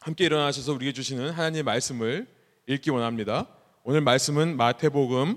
함께 0.00 0.24
일어나셔서 0.24 0.72
우리에게 0.72 0.94
주시는 0.94 1.28
하나님의 1.30 1.62
말씀을 1.62 2.26
읽기 2.66 2.88
원합니다. 2.88 3.46
오늘 3.84 4.00
말씀은 4.00 4.56
마태복음 4.56 5.36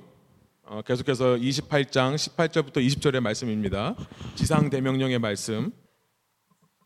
어, 0.64 0.82
계속해서 0.84 1.36
28장 1.36 2.16
18절부터 2.16 2.78
20절의 2.78 3.20
말씀입니다. 3.20 3.94
지상 4.36 4.70
대명령의 4.70 5.20
말씀. 5.20 5.74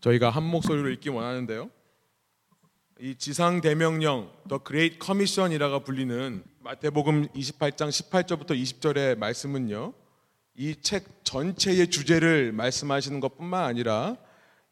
저희가 0.02 0.32
한 0.32 0.44
목소리로 0.44 0.90
읽기 0.90 1.10
원하는데요. 1.10 1.70
이 3.00 3.14
지상 3.14 3.62
대명령, 3.62 4.32
The 4.50 4.60
Great 4.66 4.98
Commission이라고 5.00 5.82
불리는 5.82 6.44
마태복음 6.62 7.28
28장 7.28 7.90
18절부터 7.90 8.60
20절의 8.60 9.20
말씀은요. 9.20 9.94
이 10.56 10.74
책 10.82 11.24
전체의 11.24 11.92
주제를 11.92 12.54
말씀하시는 12.54 13.20
것뿐만 13.20 13.64
아니라 13.66 14.18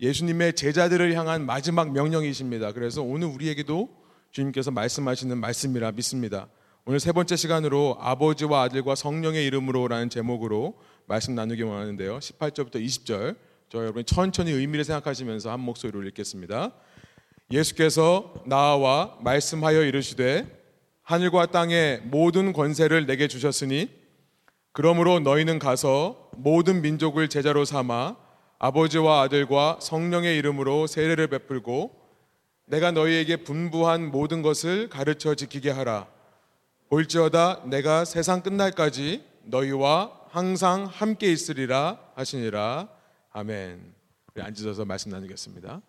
예수님의 0.02 0.54
제자들을 0.54 1.14
향한 1.14 1.46
마지막 1.46 1.94
명령이십니다. 1.94 2.74
그래서 2.74 3.02
오늘 3.02 3.30
우리에게도 3.30 3.90
주님께서 4.32 4.72
말씀하시는 4.72 5.38
말씀이라 5.38 5.94
믿습니다. 5.94 6.48
오늘 6.86 7.00
세 7.00 7.14
번째 7.14 7.36
시간으로 7.38 7.98
아버지와 8.00 8.64
아들과 8.64 8.96
성령의 8.96 9.46
이름으로라는 9.48 10.10
제목으로 10.10 10.78
말씀 11.06 11.34
나누기 11.34 11.62
원하는데요. 11.64 12.20
18절부터 12.20 12.76
20절 12.76 13.38
저 13.70 13.80
여러분 13.80 14.06
천천히 14.06 14.52
의미를 14.52 14.84
생각하시면서 14.84 15.52
한 15.52 15.62
목소리로 15.62 16.04
읽겠습니다. 16.04 16.74
예수께서 17.52 18.34
나와 18.46 19.18
말씀하여 19.22 19.84
이르시되 19.84 20.46
하늘과 21.04 21.48
땅의 21.48 22.02
모든 22.04 22.52
권세를 22.52 23.06
내게 23.06 23.28
주셨으니 23.28 23.90
그러므로 24.74 25.22
너희는 25.22 25.58
가서 25.58 26.30
모든 26.36 26.82
민족을 26.82 27.30
제자로 27.30 27.64
삼아 27.64 28.25
아버지와 28.60 29.22
아들과 29.22 29.80
성령의 29.82 30.38
이름으로 30.38 30.88
세례를 30.88 31.28
베풀고 31.28 32.06
내가 32.66 32.92
너희에게 32.92 33.38
분부한 33.44 34.12
모든 34.12 34.42
것을 34.42 34.90
가르쳐 34.90 35.36
지키게 35.36 35.70
하라. 35.72 36.08
볼지어다 36.90 37.64
내가 37.66 38.06
세상 38.06 38.42
끝날까지 38.42 39.24
너희와 39.44 40.12
항상 40.30 40.86
함께 40.86 41.32
있으리라 41.32 42.00
하시니라. 42.16 42.88
아멘. 43.32 43.94
앉으셔서 44.38 44.86
말씀 44.86 45.12
나누겠습니다. 45.12 45.82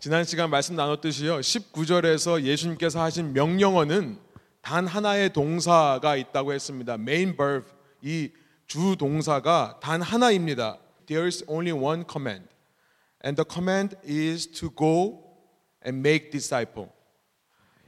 지난 0.00 0.24
시간 0.24 0.48
말씀 0.48 0.76
나눴듯이요. 0.76 1.40
19절에서 1.40 2.42
예수님께서 2.42 3.02
하신 3.02 3.32
명령어는 3.32 4.18
단 4.60 4.86
하나의 4.86 5.32
동사가 5.32 6.16
있다고 6.16 6.52
했습니다. 6.52 6.94
main 6.94 7.36
verb. 7.36 7.66
이 8.02 8.30
주 8.68 8.96
동사가 8.98 9.80
단 9.82 10.02
하나입니다. 10.02 10.78
There 11.06 11.24
is 11.24 11.42
only 11.48 11.72
one 11.72 12.04
command. 12.08 12.46
And 13.24 13.42
the 13.42 13.46
command 13.50 13.96
is 14.06 14.46
to 14.52 14.68
go 14.76 15.24
and 15.84 15.98
make 16.06 16.30
disciple. 16.30 16.90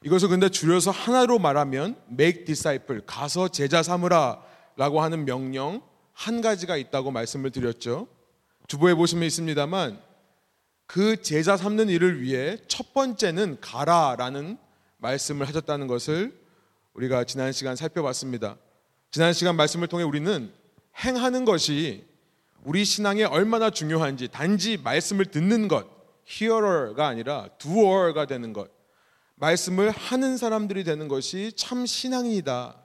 이것을 0.02 0.28
근데 0.28 0.48
줄여서 0.48 0.90
하나로 0.90 1.38
말하면 1.38 1.96
make 2.10 2.46
disciple, 2.46 3.02
가서 3.06 3.48
제자 3.48 3.82
삼으라라고 3.82 5.02
하는 5.02 5.26
명령 5.26 5.82
한 6.14 6.40
가지가 6.40 6.78
있다고 6.78 7.10
말씀을 7.10 7.50
드렸죠. 7.50 8.08
주보에 8.66 8.94
보시면 8.94 9.24
있습니다만 9.24 10.00
그 10.86 11.20
제자 11.20 11.58
삼는 11.58 11.90
일을 11.90 12.22
위해 12.22 12.56
첫 12.68 12.94
번째는 12.94 13.58
가라라는 13.60 14.56
말씀을 14.96 15.46
하셨다는 15.46 15.86
것을 15.86 16.40
우리가 16.94 17.24
지난 17.24 17.52
시간 17.52 17.76
살펴봤습니다. 17.76 18.56
지난 19.10 19.34
시간 19.34 19.56
말씀을 19.56 19.86
통해 19.86 20.04
우리는 20.04 20.58
행하는 21.04 21.44
것이 21.44 22.04
우리 22.64 22.84
신앙에 22.84 23.24
얼마나 23.24 23.70
중요한지 23.70 24.28
단지 24.28 24.76
말씀을 24.76 25.26
듣는 25.26 25.68
것, 25.68 25.86
hearer가 26.28 27.06
아니라 27.06 27.48
doer가 27.58 28.26
되는 28.26 28.52
것, 28.52 28.70
말씀을 29.36 29.90
하는 29.90 30.36
사람들이 30.36 30.84
되는 30.84 31.08
것이 31.08 31.52
참 31.56 31.86
신앙이다. 31.86 32.76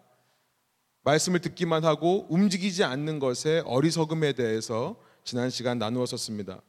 말씀을 1.03 1.39
듣기만 1.39 1.83
하고 1.83 2.25
움직이지 2.29 2.83
않는 2.83 3.19
것의 3.19 3.61
어리석음에 3.65 4.33
대해서 4.33 4.95
지난 5.23 5.49
시간 5.49 5.77
나누었었습니다. 5.77 6.61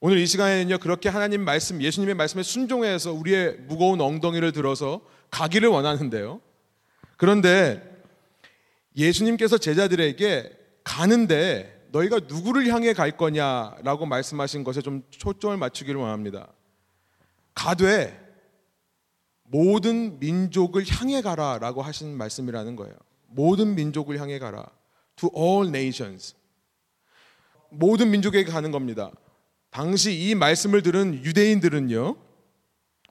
오늘 0.00 0.18
이 0.18 0.26
시간에는요, 0.26 0.78
그렇게 0.78 1.08
하나님 1.08 1.44
말씀, 1.44 1.80
예수님의 1.80 2.16
말씀에 2.16 2.42
순종해서 2.42 3.12
우리의 3.12 3.58
무거운 3.68 4.00
엉덩이를 4.00 4.50
들어서 4.50 5.00
가기를 5.30 5.68
원하는데요. 5.68 6.40
그런데 7.16 7.80
예수님께서 8.96 9.58
제자들에게 9.58 10.61
가는데 10.84 11.88
너희가 11.92 12.20
누구를 12.20 12.66
향해 12.68 12.92
갈 12.92 13.16
거냐라고 13.16 14.06
말씀하신 14.06 14.64
것에 14.64 14.80
좀 14.80 15.02
초점을 15.10 15.56
맞추기를 15.56 16.00
원합니다. 16.00 16.48
가되 17.54 18.18
모든 19.44 20.18
민족을 20.18 20.84
향해 20.88 21.20
가라라고 21.20 21.82
하신 21.82 22.16
말씀이라는 22.16 22.76
거예요. 22.76 22.94
모든 23.26 23.74
민족을 23.74 24.18
향해 24.18 24.38
가라. 24.38 24.66
To 25.16 25.30
all 25.36 25.68
nations. 25.68 26.34
모든 27.70 28.10
민족에게 28.10 28.50
가는 28.50 28.70
겁니다. 28.70 29.10
당시 29.70 30.12
이 30.14 30.34
말씀을 30.34 30.82
들은 30.82 31.22
유대인들은요. 31.24 32.16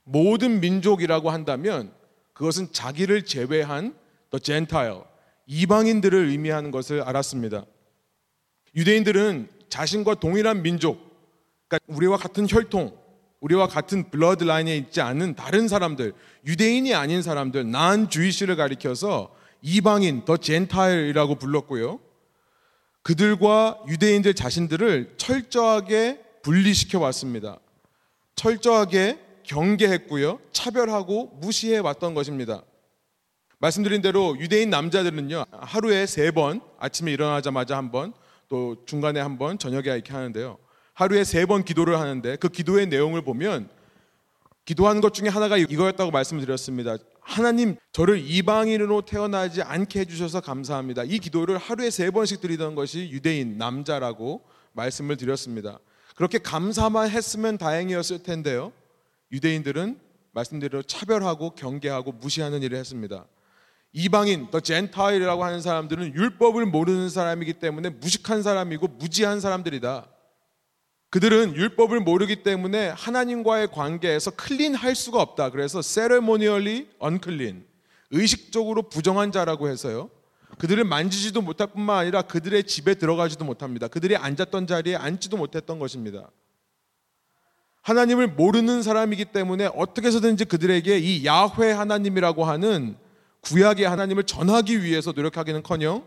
모든 0.04 0.60
민족이라고 0.60 1.30
한다면 1.30 1.94
그것은 2.34 2.72
자기를 2.72 3.26
제외한 3.26 3.96
the 4.32 4.42
Gentile, 4.42 5.02
이방인들을 5.52 6.30
의미하는 6.30 6.72
것을 6.72 7.02
알았습니다. 7.02 7.66
유대인들은 8.74 9.50
자신과 9.68 10.16
동일한 10.16 10.62
민족, 10.62 10.98
그러니까 11.68 11.94
우리와 11.94 12.16
같은 12.16 12.48
혈통, 12.50 12.98
우리와 13.42 13.68
같은 13.68 14.10
블러드 14.10 14.46
라인에 14.46 14.78
있지 14.78 15.02
않은 15.02 15.36
다른 15.36 15.68
사람들, 15.68 16.14
유대인이 16.46 16.94
아닌 16.94 17.22
사람들, 17.22 17.70
난 17.70 18.10
주이시를 18.10 18.56
가리켜서 18.56 19.36
이방인, 19.62 20.24
더 20.24 20.38
젠타일이라고 20.38 21.36
불렀고요. 21.36 22.00
그들과 23.02 23.78
유대인들 23.90 24.34
자신들을 24.36 25.16
철저하게 25.18 26.22
분리시켜 26.44 26.98
왔습니다. 27.00 27.60
철저하게 28.36 29.20
경계했고요. 29.44 30.40
차별하고 30.54 31.38
무시해 31.42 31.80
왔던 31.80 32.14
것입니다. 32.14 32.64
말씀드린 33.62 34.02
대로 34.02 34.36
유대인 34.40 34.72
남자들은요. 34.72 35.46
하루에 35.52 36.08
세 36.08 36.32
번, 36.32 36.62
아침에 36.80 37.14
일어나자마자 37.14 37.78
한 37.78 37.92
번, 37.92 38.12
또 38.50 38.76
중간에 38.88 39.20
한 39.20 39.38
번, 39.38 39.60
저녁에 39.60 39.84
이렇게 39.86 40.14
하는데요. 40.14 40.58
하루에 40.96 41.24
세 41.24 41.46
번 41.46 41.64
기도를 41.64 42.00
하는데 42.00 42.36
그 42.38 42.50
기도의 42.50 42.88
내용을 42.88 43.22
보면 43.22 43.70
기도하는 44.66 45.00
것 45.00 45.14
중에 45.14 45.30
하나가 45.30 45.58
이거였다고 45.58 46.10
말씀을 46.10 46.44
드렸습니다. 46.44 46.98
하나님, 47.20 47.76
저를 47.92 48.20
이방인으로 48.20 49.04
태어나지 49.04 49.62
않게 49.62 50.02
해주셔서 50.02 50.42
감사합니다. 50.42 51.04
이 51.04 51.20
기도를 51.20 51.60
하루에 51.60 51.92
세 51.92 52.10
번씩 52.10 52.42
드리던 52.42 52.74
것이 52.74 53.12
유대인 53.12 53.60
남자라고 53.60 54.42
말씀을 54.74 55.18
드렸습니다. 55.18 55.78
그렇게 56.16 56.40
감사만 56.40 57.12
했으면 57.12 57.60
다행이었을 57.60 58.24
텐데요. 58.24 58.74
유대인들은 59.32 60.00
말씀대로 60.32 60.82
차별하고 60.82 61.52
경계하고 61.52 62.14
무시하는 62.14 62.64
일을 62.64 62.78
했습니다. 62.80 63.26
이방인, 63.94 64.50
더 64.52 64.60
젠타일이라고 64.60 65.44
하는 65.44 65.62
사람들은 65.62 66.16
율법을 66.16 66.66
모르는 66.66 67.10
사람이기 67.10 67.54
때문에 67.54 67.90
무식한 67.90 68.42
사람이고 68.42 68.88
무지한 68.88 69.40
사람들이다. 69.42 70.08
그들은 71.10 71.56
율법을 71.56 72.00
모르기 72.00 72.42
때문에 72.42 72.88
하나님과의 72.90 73.68
관계에서 73.72 74.32
클린할 74.32 74.96
수가 74.96 75.22
없다. 75.22 75.50
그래서 75.50 75.82
ceremonially 75.82 76.88
unclean, 77.04 77.66
의식적으로 78.12 78.84
부정한 78.84 79.34
자라고 79.34 79.68
해서요. 79.68 80.10
그들을 80.58 80.82
만지지도 80.86 81.42
못할 81.42 81.68
뿐만 81.68 81.98
아니라 81.98 82.22
그들의 82.22 82.64
집에 82.64 82.94
들어가지도 82.94 83.44
못합니다. 83.44 83.90
그들이 83.90 84.16
앉았던 84.16 84.68
자리에 84.68 84.96
앉지도 84.96 85.36
못했던 85.36 85.80
것입니다. 85.80 86.30
하나님을 87.82 88.28
모르는 88.28 88.82
사람이기 88.82 89.26
때문에 89.26 89.70
어떻게 89.76 90.08
해서든지 90.08 90.46
그들에게 90.46 90.98
이 90.98 91.26
야훼 91.26 91.72
하나님이라고 91.72 92.46
하는 92.46 92.96
구약의 93.42 93.88
하나님을 93.88 94.24
전하기 94.24 94.84
위해서 94.84 95.12
노력하기는커녕 95.12 96.06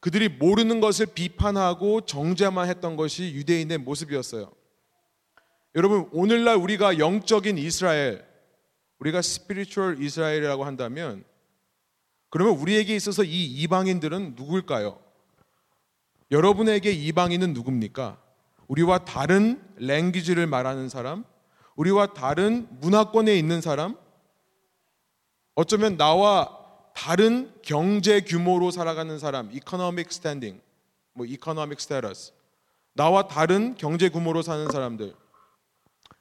그들이 0.00 0.28
모르는 0.28 0.80
것을 0.80 1.06
비판하고 1.06 2.02
정죄만 2.02 2.68
했던 2.68 2.96
것이 2.96 3.32
유대인의 3.34 3.78
모습이었어요. 3.78 4.52
여러분 5.74 6.08
오늘날 6.12 6.56
우리가 6.56 6.98
영적인 6.98 7.56
이스라엘, 7.56 8.24
우리가 8.98 9.22
스피리추얼 9.22 10.02
이스라엘이라고 10.02 10.64
한다면 10.64 11.24
그러면 12.30 12.56
우리에게 12.56 12.96
있어서 12.96 13.24
이 13.24 13.44
이방인들은 13.44 14.34
누굴까요? 14.36 14.98
여러분에게 16.30 16.90
이방인은 16.90 17.52
누굽니까? 17.52 18.18
우리와 18.68 19.04
다른 19.04 19.62
랭귀지를 19.76 20.46
말하는 20.46 20.88
사람, 20.88 21.24
우리와 21.76 22.14
다른 22.14 22.66
문화권에 22.80 23.36
있는 23.36 23.60
사람, 23.60 23.96
어쩌면 25.54 25.98
나와 25.98 26.61
다른 26.94 27.52
경제 27.62 28.20
규모로 28.20 28.70
살아가는 28.70 29.18
사람, 29.18 29.50
economic 29.52 30.08
standing, 30.10 30.60
뭐 31.14 31.26
economic 31.26 31.76
status, 31.80 32.32
나와 32.94 33.26
다른 33.26 33.74
경제 33.76 34.08
규모로 34.08 34.42
사는 34.42 34.70
사람들, 34.70 35.14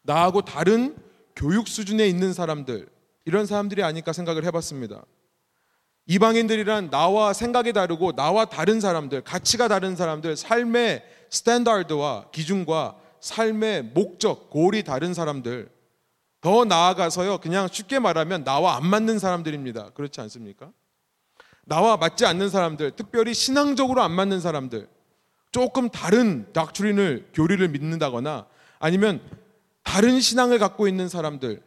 나하고 0.03 0.41
다른 0.41 0.95
교육 1.35 1.67
수준에 1.67 2.07
있는 2.07 2.33
사람들, 2.33 2.87
이런 3.25 3.45
사람들이 3.45 3.83
아닐까 3.83 4.13
생각을 4.13 4.43
해봤습니다. 4.45 5.03
이방인들이란 6.07 6.89
나와 6.89 7.31
생각이 7.31 7.73
다르고 7.73 8.13
나와 8.13 8.45
다른 8.45 8.81
사람들, 8.81 9.21
가치가 9.21 9.67
다른 9.67 9.95
사람들, 9.95 10.35
삶의 10.35 11.03
스탠다드와 11.29 12.31
기준과 12.31 12.97
삶의 13.19 13.83
목적, 13.93 14.49
골이 14.49 14.83
다른 14.83 15.13
사람들, 15.13 15.69
더 16.41 16.65
나아가서요, 16.65 17.37
그냥 17.37 17.67
쉽게 17.71 17.99
말하면 17.99 18.43
나와 18.43 18.75
안 18.75 18.85
맞는 18.85 19.19
사람들입니다. 19.19 19.91
그렇지 19.91 20.19
않습니까? 20.21 20.71
나와 21.65 21.97
맞지 21.97 22.25
않는 22.25 22.49
사람들, 22.49 22.91
특별히 22.91 23.33
신앙적으로 23.33 24.01
안 24.01 24.11
맞는 24.11 24.41
사람들, 24.41 24.89
조금 25.51 25.89
다른 25.89 26.51
닥트린을, 26.51 27.29
교리를 27.33 27.65
믿는다거나 27.69 28.47
아니면 28.79 29.21
다른 29.83 30.19
신앙을 30.19 30.57
갖고 30.57 30.87
있는 30.87 31.07
사람들, 31.07 31.61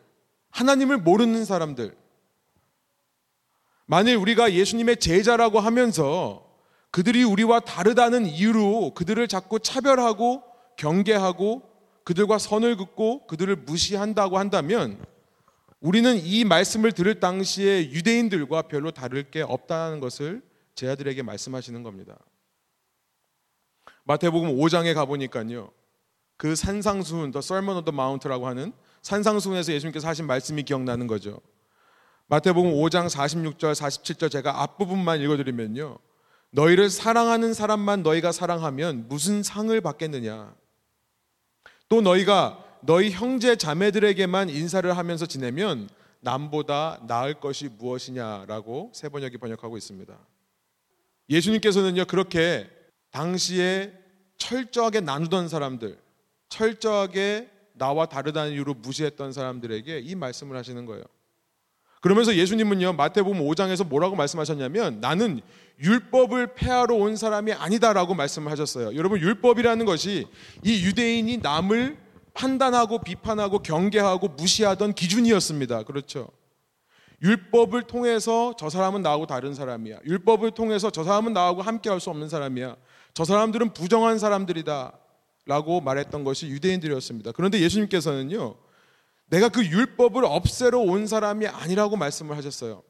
하나님을 0.51 0.99
모르는 0.99 1.45
사람들, 1.45 1.97
만일 3.87 4.17
우리가 4.17 4.53
예수님의 4.53 4.97
제자라고 4.97 5.61
하면서 5.61 6.45
그들이 6.91 7.23
우리와 7.23 7.61
다르다는 7.61 8.27
이유로 8.27 8.95
그들을 8.95 9.27
자꾸 9.29 9.61
차별하고 9.61 10.43
경계하고 10.77 11.63
그들과 12.05 12.39
선을 12.39 12.77
긋고 12.77 13.27
그들을 13.27 13.57
무시한다고 13.57 14.39
한다면 14.39 15.03
우리는 15.81 16.17
이 16.17 16.45
말씀을 16.45 16.93
들을 16.93 17.21
당시에 17.21 17.91
유대인들과 17.91 18.63
별로 18.63 18.91
다를 18.91 19.31
게 19.31 19.43
없다는 19.43 20.01
것을 20.01 20.43
제자들에게 20.75 21.23
말씀하시는 21.23 21.83
겁니다. 21.83 22.19
마태복음 24.05 24.57
5장에 24.57 24.95
가보니까요. 24.95 25.71
그 26.37 26.55
산상수훈, 26.55 27.31
더 27.31 27.39
on 27.39 27.85
the 27.85 27.93
Mount라고 27.93 28.47
하는 28.47 28.73
산상수훈에서 29.03 29.73
예수님께서 29.73 30.09
하신 30.09 30.27
말씀이 30.27 30.63
기억나는 30.63 31.07
거죠. 31.07 31.41
마태복음 32.27 32.73
5장 32.73 33.09
46절, 33.09 33.75
47절 33.75 34.31
제가 34.31 34.63
앞부분만 34.63 35.21
읽어드리면요. 35.21 35.99
너희를 36.51 36.89
사랑하는 36.89 37.53
사람만 37.53 38.03
너희가 38.03 38.33
사랑하면 38.33 39.09
무슨 39.09 39.43
상을 39.43 39.79
받겠느냐. 39.81 40.55
또 41.95 42.01
너희가 42.01 42.59
너희 42.81 43.13
형제 43.13 43.55
자매들에게만 43.55 44.51
인사를 44.51 44.97
하면서 44.97 45.27
지내면 45.27 45.89
남보다 46.19 46.99
나을 47.07 47.35
것이 47.35 47.69
무엇이냐라고 47.69 48.91
세 48.93 49.09
번역이 49.09 49.39
번역하고 49.39 49.77
있습니다. 49.77 50.13
예수님께서는요 51.31 52.07
그렇게 52.07 52.69
당시에 53.13 53.93
철저하게 54.39 55.03
나누던 55.03 55.47
사람들, 55.49 55.97
철저하게 56.49 57.49
나와 57.75 58.07
다르다는 58.07 58.55
이유로 58.55 58.75
무시했던 58.75 59.33
사람들에게 59.33 60.01
이 60.01 60.17
말씀을 60.17 60.57
하시는 60.57 60.85
거예요. 60.87 61.05
그러면서 62.01 62.35
예수님은요 62.35 62.95
마태복음 62.95 63.39
5장에서 63.39 63.87
뭐라고 63.87 64.17
말씀하셨냐면 64.17 65.01
나는 65.01 65.43
율법을 65.81 66.55
폐하러 66.55 66.95
온 66.95 67.17
사람이 67.17 67.53
아니다라고 67.53 68.15
말씀을 68.15 68.51
하셨어요. 68.53 68.95
여러분 68.95 69.21
율법이라는 69.21 69.85
것이 69.85 70.27
이 70.63 70.85
유대인이 70.85 71.39
남을 71.39 71.99
판단하고 72.33 72.99
비판하고 72.99 73.61
경계하고 73.61 74.29
무시하던 74.29 74.95
기준이었습니다. 74.95 75.85
그렇죠. 75.85 76.29
율법을 77.23 77.85
통해서 77.85 78.55
저 78.59 78.69
사람은 78.69 79.03
나하고 79.03 79.27
다른 79.27 79.55
사람이야. 79.55 80.01
율법을 80.05 80.51
통해서 80.51 80.91
저 80.91 81.05
사람은 81.05 81.33
나하고 81.33 81.63
함께 81.63 81.89
할 81.91 82.01
수 82.01 82.11
없는 82.11 82.29
사람이야. 82.29 82.77
저 83.15 83.25
사람들은 83.25 83.73
부정한 83.73 84.19
사람들이다. 84.19 84.93
라고 85.47 85.81
말했던 85.81 86.25
것이 86.25 86.47
유대인들이었습니다. 86.49 87.33
그런데 87.33 87.61
예수님께서는요, 87.61 88.55
내가 89.27 89.49
그 89.51 89.65
율법을 89.65 90.25
없애러 90.25 90.79
온 90.81 91.07
사람이 91.07 91.47
아니라고 91.47 91.97
말씀을 91.97 92.37
하셨어요. 92.37 92.83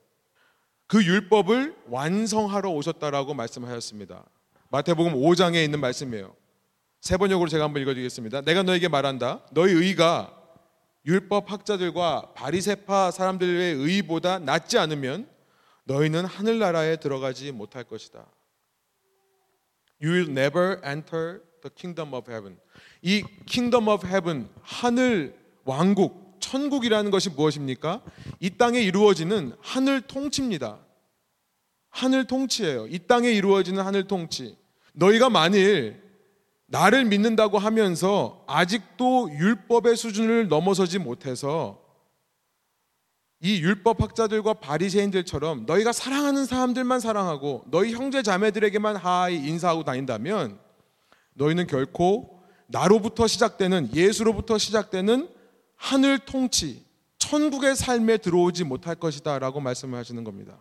그 0.94 1.05
율법을 1.05 1.75
완성하러 1.88 2.70
오셨다라고 2.70 3.35
말씀하셨습니다. 3.35 4.25
마태복음 4.70 5.14
5장에 5.14 5.64
있는 5.64 5.81
말씀이에요. 5.81 6.37
세 7.00 7.17
번역으로 7.17 7.49
제가 7.49 7.64
한번 7.64 7.82
읽어드리겠습니다. 7.82 8.43
내가 8.43 8.62
너에게 8.62 8.87
말한다. 8.87 9.44
너희 9.50 9.73
의가 9.73 10.41
율법 11.05 11.50
학자들과 11.50 12.35
바리세파 12.37 13.11
사람들의 13.11 13.75
의보다 13.75 14.38
낫지 14.38 14.79
않으면 14.79 15.29
너희는 15.82 16.26
하늘나라에 16.26 16.99
들어가지 16.99 17.50
못할 17.50 17.82
것이다. 17.82 18.25
You 20.00 20.14
will 20.14 20.31
never 20.31 20.81
enter 20.87 21.41
the 21.61 21.75
kingdom 21.75 22.14
of 22.14 22.31
heaven. 22.31 22.56
이 23.02 23.25
kingdom 23.46 23.88
of 23.88 24.06
heaven 24.06 24.49
하늘 24.62 25.37
왕국 25.64 26.37
천국이라는 26.38 27.11
것이 27.11 27.31
무엇입니까? 27.31 28.00
이 28.38 28.50
땅에 28.50 28.81
이루어지는 28.81 29.56
하늘 29.61 30.02
통치입니다. 30.02 30.83
하늘 31.94 32.25
통치예요. 32.26 32.88
이 32.88 32.99
땅에 33.06 33.31
이루어지는 33.31 33.85
하늘 33.85 34.08
통치. 34.08 34.58
너희가 34.94 35.31
만일 35.31 36.02
나를 36.67 37.05
믿는다고 37.05 37.58
하면서 37.58 38.43
아직도 38.49 39.31
율법의 39.31 39.96
수준을 39.96 40.49
넘어서지 40.49 40.99
못해서 40.99 41.81
이 43.41 43.61
율법 43.61 44.02
학자들과 44.02 44.55
바리새인들처럼 44.55 45.67
너희가 45.67 45.93
사랑하는 45.93 46.46
사람들만 46.46 46.99
사랑하고 46.99 47.62
너희 47.70 47.93
형제 47.93 48.23
자매들에게만 48.23 48.96
하이 48.96 49.37
인사하고 49.37 49.85
다닌다면 49.85 50.58
너희는 51.35 51.69
결코 51.69 52.43
나로부터 52.67 53.29
시작되는 53.29 53.94
예수로부터 53.94 54.58
시작되는 54.58 55.29
하늘 55.76 56.19
통치, 56.19 56.85
천국의 57.19 57.76
삶에 57.76 58.17
들어오지 58.17 58.64
못할 58.64 58.96
것이다 58.96 59.38
라고 59.38 59.61
말씀을 59.61 59.96
하시는 59.96 60.25
겁니다. 60.25 60.58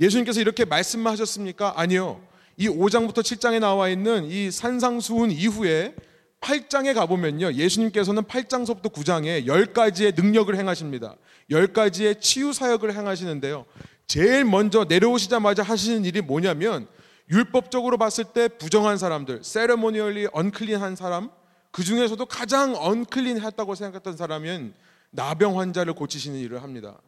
예수님께서 0.00 0.40
이렇게 0.40 0.64
말씀하셨습니까? 0.64 1.74
아니요. 1.76 2.20
이 2.56 2.68
5장부터 2.68 3.18
7장에 3.18 3.60
나와 3.60 3.88
있는 3.88 4.24
이 4.26 4.50
산상수훈 4.50 5.30
이후에 5.30 5.94
8장에 6.40 6.94
가보면요. 6.94 7.52
예수님께서는 7.52 8.22
8장서부터 8.22 8.92
9장에 8.92 9.46
10가지의 9.46 10.20
능력을 10.20 10.54
행하십니다. 10.56 11.16
10가지의 11.50 12.20
치유 12.20 12.52
사역을 12.52 12.94
행하시는데요. 12.94 13.66
제일 14.06 14.44
먼저 14.44 14.84
내려오시자마자 14.88 15.62
하시는 15.62 16.04
일이 16.04 16.20
뭐냐면 16.20 16.88
율법적으로 17.30 17.96
봤을 17.96 18.24
때 18.24 18.48
부정한 18.48 18.98
사람들, 18.98 19.44
세레모니얼리 19.44 20.28
언클린한 20.32 20.96
사람, 20.96 21.30
그 21.70 21.84
중에서도 21.84 22.24
가장 22.26 22.74
언클린했다고 22.74 23.74
생각했던 23.74 24.16
사람은 24.16 24.74
나병 25.10 25.60
환자를 25.60 25.92
고치시는 25.92 26.38
일을 26.38 26.62
합니다. 26.62 26.98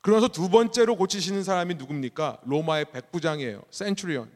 그러면서 0.00 0.28
두 0.28 0.48
번째로 0.48 0.96
고치시는 0.96 1.44
사람이 1.44 1.74
누굽니까? 1.74 2.38
로마의 2.44 2.86
백부장이에요. 2.92 3.62
센츄리온. 3.70 4.30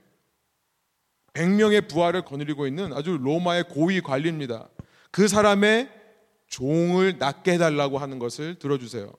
100명의 1.32 1.88
부하를 1.88 2.22
거느리고 2.24 2.66
있는 2.66 2.92
아주 2.92 3.18
로마의 3.20 3.64
고위 3.70 4.00
관리입니다. 4.00 4.68
그 5.10 5.26
사람의 5.26 5.90
종을 6.48 7.18
낫게 7.18 7.52
해달라고 7.54 7.98
하는 7.98 8.18
것을 8.18 8.56
들어주세요. 8.58 9.10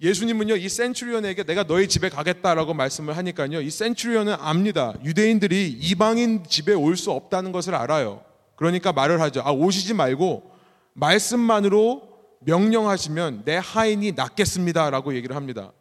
예수님은요, 0.00 0.56
이 0.56 0.68
센츄리온에게 0.68 1.44
내가 1.44 1.64
너희 1.64 1.88
집에 1.88 2.08
가겠다라고 2.08 2.74
말씀을 2.74 3.16
하니까요, 3.16 3.60
이 3.60 3.70
센츄리온은 3.70 4.34
압니다. 4.34 4.94
유대인들이 5.04 5.70
이방인 5.70 6.44
집에 6.44 6.74
올 6.74 6.96
수 6.96 7.12
없다는 7.12 7.52
것을 7.52 7.74
알아요. 7.74 8.24
그러니까 8.56 8.92
말을 8.92 9.20
하죠. 9.20 9.42
아, 9.44 9.52
오시지 9.52 9.94
말고 9.94 10.52
말씀만으로 10.94 12.11
명령하시면 12.44 13.44
내 13.44 13.60
하인이 13.62 14.12
낫겠습니다. 14.12 14.90
라고 14.90 15.14
얘기를 15.14 15.36
합니다. 15.36 15.72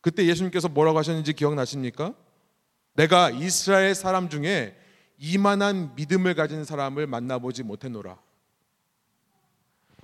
그때 0.00 0.26
예수님께서 0.26 0.68
뭐라고 0.68 0.98
하셨는지 0.98 1.32
기억나십니까? 1.32 2.14
내가 2.94 3.30
이스라엘 3.30 3.94
사람 3.94 4.28
중에 4.28 4.76
이만한 5.18 5.94
믿음을 5.96 6.34
가진 6.34 6.64
사람을 6.64 7.06
만나보지 7.06 7.62
못했노라. 7.62 8.16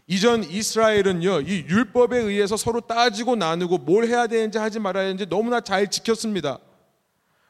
이전 0.06 0.44
이스라엘은요, 0.44 1.42
이 1.42 1.64
율법에 1.68 2.18
의해서 2.18 2.56
서로 2.56 2.80
따지고 2.80 3.36
나누고 3.36 3.78
뭘 3.78 4.06
해야 4.06 4.26
되는지 4.26 4.58
하지 4.58 4.78
말아야 4.78 5.04
되는지 5.04 5.26
너무나 5.28 5.60
잘 5.60 5.88
지켰습니다. 5.88 6.58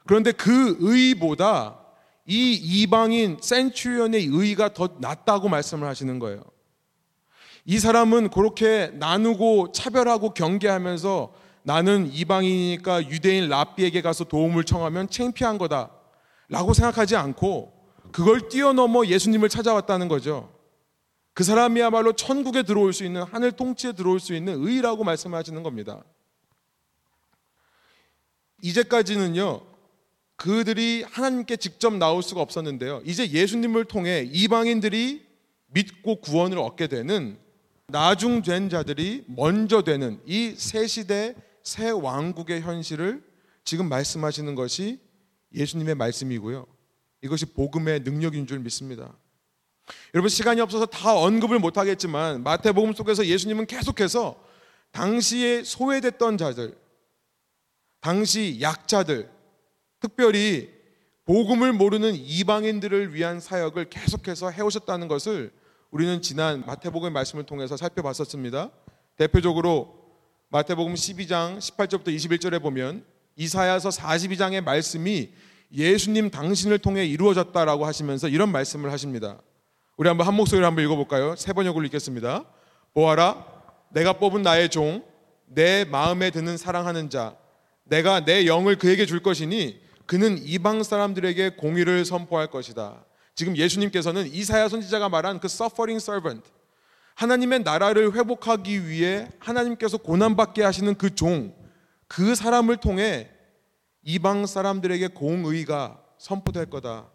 그런데 0.07 0.33
그 0.33 0.77
의보다 0.79 1.79
이 2.27 2.53
이방인 2.53 3.39
센츄리온의 3.41 4.29
의가 4.31 4.75
더 4.75 4.91
낫다고 5.01 5.49
말씀을 5.49 5.89
하시는 5.89 6.19
거예요. 6.19 6.45
이 7.65 7.79
사람은 7.79 8.31
그렇게 8.31 8.91
나누고 8.95 9.73
차별하고 9.73 10.35
경계하면서 10.35 11.33
나는 11.63 12.13
이방인이니까 12.13 13.09
유대인 13.09 13.49
랍비에게 13.49 14.03
가서 14.03 14.25
도움을 14.25 14.65
청하면 14.65 15.09
창피한 15.09 15.59
거다. 15.59 15.91
라고 16.49 16.75
생각하지 16.75 17.17
않고 17.17 17.73
그걸 18.11 18.49
뛰어넘어 18.49 19.07
예수님을 19.07 19.49
찾아왔다는 19.49 20.09
거죠. 20.09 20.53
그 21.35 21.45
사람이야말로 21.45 22.13
천국에 22.13 22.63
들어올 22.63 22.93
수 22.93 23.05
있는 23.05 23.23
하늘 23.23 23.53
통치에 23.53 23.93
들어올 23.93 24.21
수 24.21 24.35
있는 24.35 24.67
의라고 24.67 25.05
말씀하시는 25.05 25.63
겁니다. 25.63 26.03
이제까지는요, 28.61 29.63
그들이 30.37 31.05
하나님께 31.09 31.57
직접 31.57 31.95
나올 31.95 32.23
수가 32.23 32.43
없었는데요. 32.43 33.01
이제 33.05 33.31
예수님을 33.31 33.87
통해 33.87 34.29
이방인들이 34.31 35.25
믿고 35.69 36.21
구원을 36.21 36.59
얻게 36.59 36.87
되는 36.87 37.39
나중 37.93 38.43
된 38.43 38.69
자들이 38.69 39.25
먼저 39.29 39.83
되는 39.83 40.21
이 40.27 40.55
새 40.57 40.87
시대 40.87 41.35
새 41.63 41.91
왕국의 41.91 42.63
현실을 42.63 43.23
지금 43.65 43.89
말씀하시는 43.89 44.55
것이 44.55 44.99
예수님의 45.55 45.95
말씀이고요. 45.95 46.67
이것이 47.23 47.47
복음의 47.47 48.01
능력인 48.01 48.47
줄 48.47 48.59
믿습니다. 48.59 49.17
여러분 50.15 50.29
시간이 50.29 50.61
없어서 50.61 50.87
다 50.87 51.17
언급을 51.17 51.59
못 51.59 51.77
하겠지만 51.77 52.43
마태복음 52.43 52.95
속에서 52.95 53.27
예수님은 53.27 53.67
계속해서 53.67 54.43
당시에 54.91 55.63
소외됐던 55.65 56.39
자들, 56.39 56.77
당시 58.01 58.59
약자들, 58.61 59.31
특별히 60.01 60.71
복음을 61.25 61.73
모르는 61.73 62.15
이방인들을 62.17 63.15
위한 63.15 63.39
사역을 63.39 63.91
계속해서 63.91 64.51
해오셨다는 64.51 65.09
것을 65.09 65.53
우리는 65.93 66.23
지난 66.23 66.65
마태복음의 66.65 67.13
말씀을 67.13 67.45
통해서 67.45 67.77
살펴봤었습니다. 67.77 68.71
대표적으로 69.19 69.95
마태복음 70.49 70.95
12장 70.95 71.59
18절부터 71.59 72.07
21절에 72.07 72.63
보면 72.63 73.05
이사야서 73.37 73.91
42장의 73.91 74.65
말씀이 74.65 75.29
예수님 75.71 76.31
당신을 76.31 76.79
통해 76.79 77.05
이루어졌다라고 77.05 77.85
하시면서 77.85 78.29
이런 78.29 78.51
말씀을 78.51 78.91
하십니다. 78.91 79.37
우리 79.99 80.09
한번 80.09 80.27
한 80.27 80.33
목소리로 80.33 80.65
한번 80.67 80.83
읽어볼까요? 80.83 81.37
세 81.37 81.53
번역으로 81.53 81.85
읽겠습니다. 81.85 82.47
보아라, 82.95 83.45
내가 83.91 84.15
뽑은 84.15 84.41
나의 84.41 84.71
종, 84.71 85.05
내 85.45 85.85
마음에 85.85 86.31
드는 86.31 86.57
사랑하는 86.57 87.11
자, 87.11 87.37
내가 87.85 88.25
내 88.25 88.47
영을 88.47 88.79
그에게 88.79 89.05
줄 89.05 89.23
것이니 89.23 89.79
그는 90.07 90.39
이방 90.43 90.85
사람들에게 90.85 91.51
공의를 91.51 92.07
선포할 92.07 92.47
것이다. 92.47 93.05
지금 93.35 93.57
예수님께서는 93.57 94.27
이사야 94.27 94.69
선지자가 94.69 95.09
말한 95.09 95.41
그 95.41 95.47
suffering 95.47 96.03
servant, 96.03 96.49
하나님의 97.15 97.61
나라를 97.61 98.15
회복하기 98.15 98.89
위해 98.89 99.29
하나님께서 99.39 99.99
고난받게 99.99 100.63
하시는 100.63 100.95
그 100.95 101.15
종, 101.15 101.55
그 102.09 102.35
사람을 102.35 102.79
통해 102.79 103.31
이방 104.03 104.47
사람들에게 104.47 105.09
공의가 105.09 106.03
선포될 106.19 106.67
거다. 106.67 107.11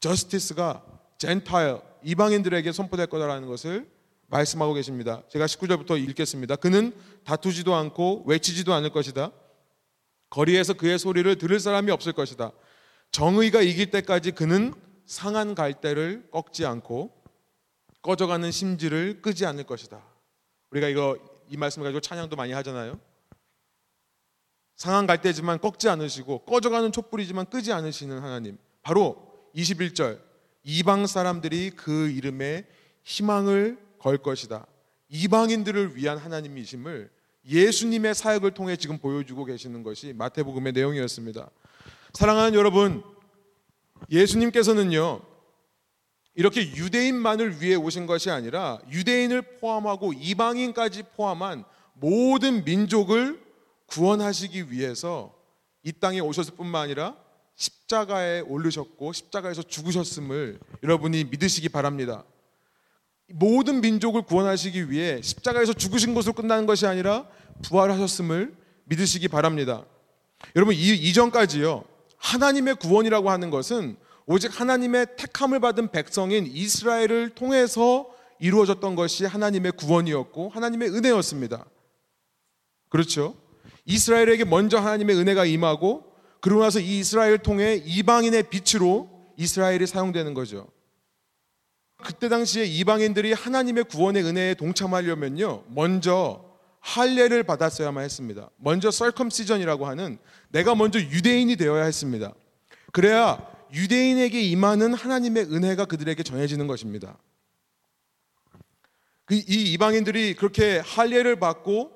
저스티스가 0.00 0.84
젠타일 1.18 1.80
이방인들에게 2.02 2.72
선포될 2.72 3.06
거다라는 3.08 3.46
것을 3.48 3.90
말씀하고 4.28 4.72
계십니다. 4.74 5.22
제가 5.28 5.46
19절부터 5.46 6.00
읽겠습니다. 6.08 6.56
그는 6.56 6.92
다투지도 7.24 7.74
않고 7.74 8.24
외치지도 8.26 8.72
않을 8.72 8.90
것이다. 8.90 9.32
거리에서 10.30 10.74
그의 10.74 10.98
소리를 10.98 11.36
들을 11.36 11.60
사람이 11.60 11.90
없을 11.90 12.12
것이다. 12.12 12.52
정의가 13.10 13.60
이길 13.60 13.90
때까지 13.90 14.30
그는 14.30 14.72
상한 15.10 15.56
갈대를 15.56 16.28
꺾지 16.30 16.64
않고 16.64 17.10
꺼져가는 18.00 18.48
심지를 18.48 19.20
끄지 19.20 19.44
않을 19.44 19.64
것이다. 19.64 20.00
우리가 20.70 20.86
이거 20.86 21.18
이 21.48 21.56
말씀을 21.56 21.86
가지고 21.86 22.00
찬양도 22.00 22.36
많이 22.36 22.52
하잖아요. 22.52 22.96
상한 24.76 25.08
갈대지만 25.08 25.58
꺾지 25.58 25.88
않으시고 25.88 26.44
꺼져가는 26.44 26.92
촛불이지만 26.92 27.46
끄지 27.46 27.72
않으시는 27.72 28.20
하나님. 28.20 28.56
바로 28.82 29.50
21절 29.56 30.20
이방 30.62 31.08
사람들이 31.08 31.70
그 31.70 32.08
이름에 32.08 32.64
희망을 33.02 33.78
걸 33.98 34.16
것이다. 34.16 34.64
이방인들을 35.08 35.96
위한 35.96 36.18
하나님이심을 36.18 37.10
예수님의 37.46 38.14
사역을 38.14 38.52
통해 38.52 38.76
지금 38.76 38.98
보여주고 38.98 39.44
계시는 39.44 39.82
것이 39.82 40.12
마태복음의 40.12 40.72
내용이었습니다. 40.72 41.50
사랑하는 42.12 42.54
여러분, 42.54 43.02
예수님께서는요, 44.08 45.20
이렇게 46.34 46.62
유대인만을 46.62 47.60
위해 47.60 47.74
오신 47.74 48.06
것이 48.06 48.30
아니라 48.30 48.78
유대인을 48.90 49.58
포함하고 49.58 50.12
이방인까지 50.12 51.02
포함한 51.16 51.64
모든 51.94 52.64
민족을 52.64 53.44
구원하시기 53.86 54.70
위해서 54.70 55.34
이 55.82 55.92
땅에 55.92 56.20
오셨을 56.20 56.54
뿐만 56.56 56.82
아니라 56.82 57.16
십자가에 57.56 58.40
올르셨고 58.40 59.12
십자가에서 59.12 59.62
죽으셨음을 59.62 60.60
여러분이 60.82 61.24
믿으시기 61.24 61.68
바랍니다. 61.68 62.24
모든 63.28 63.80
민족을 63.80 64.22
구원하시기 64.22 64.90
위해 64.90 65.20
십자가에서 65.22 65.72
죽으신 65.72 66.14
것으로 66.14 66.32
끝나는 66.32 66.66
것이 66.66 66.86
아니라 66.86 67.28
부활하셨음을 67.62 68.56
믿으시기 68.84 69.28
바랍니다. 69.28 69.84
여러분 70.56 70.74
이 70.74 70.78
이전까지요 70.78 71.84
하나님의 72.20 72.76
구원이라고 72.76 73.30
하는 73.30 73.50
것은 73.50 73.96
오직 74.26 74.58
하나님의 74.58 75.16
택함을 75.16 75.58
받은 75.60 75.90
백성인 75.90 76.46
이스라엘을 76.46 77.30
통해서 77.30 78.08
이루어졌던 78.38 78.94
것이 78.94 79.24
하나님의 79.24 79.72
구원이었고 79.72 80.50
하나님의 80.50 80.90
은혜였습니다. 80.90 81.64
그렇죠? 82.88 83.36
이스라엘에게 83.84 84.44
먼저 84.44 84.78
하나님의 84.78 85.16
은혜가 85.16 85.44
임하고 85.46 86.04
그러고 86.40 86.62
나서 86.62 86.80
이 86.80 87.00
이스라엘을 87.00 87.38
통해 87.38 87.82
이방인의 87.84 88.44
빛으로 88.44 89.10
이스라엘이 89.36 89.86
사용되는 89.86 90.32
거죠. 90.34 90.68
그때 92.02 92.28
당시에 92.28 92.64
이방인들이 92.64 93.32
하나님의 93.32 93.84
구원의 93.84 94.24
은혜에 94.24 94.54
동참하려면요. 94.54 95.64
먼저 95.68 96.49
할례를 96.80 97.42
받았어야만 97.44 98.04
했습니다. 98.04 98.50
먼저 98.56 98.90
썰컴시전이라고 98.90 99.86
하는 99.86 100.18
내가 100.48 100.74
먼저 100.74 100.98
유대인이 100.98 101.56
되어야 101.56 101.84
했습니다. 101.84 102.32
그래야 102.92 103.46
유대인에게 103.72 104.40
임하는 104.40 104.94
하나님의 104.94 105.44
은혜가 105.44 105.84
그들에게 105.84 106.22
전해지는 106.22 106.66
것입니다. 106.66 107.18
그이 109.26 109.72
이방인들이 109.72 110.34
그렇게 110.34 110.78
할례를 110.78 111.38
받고 111.38 111.92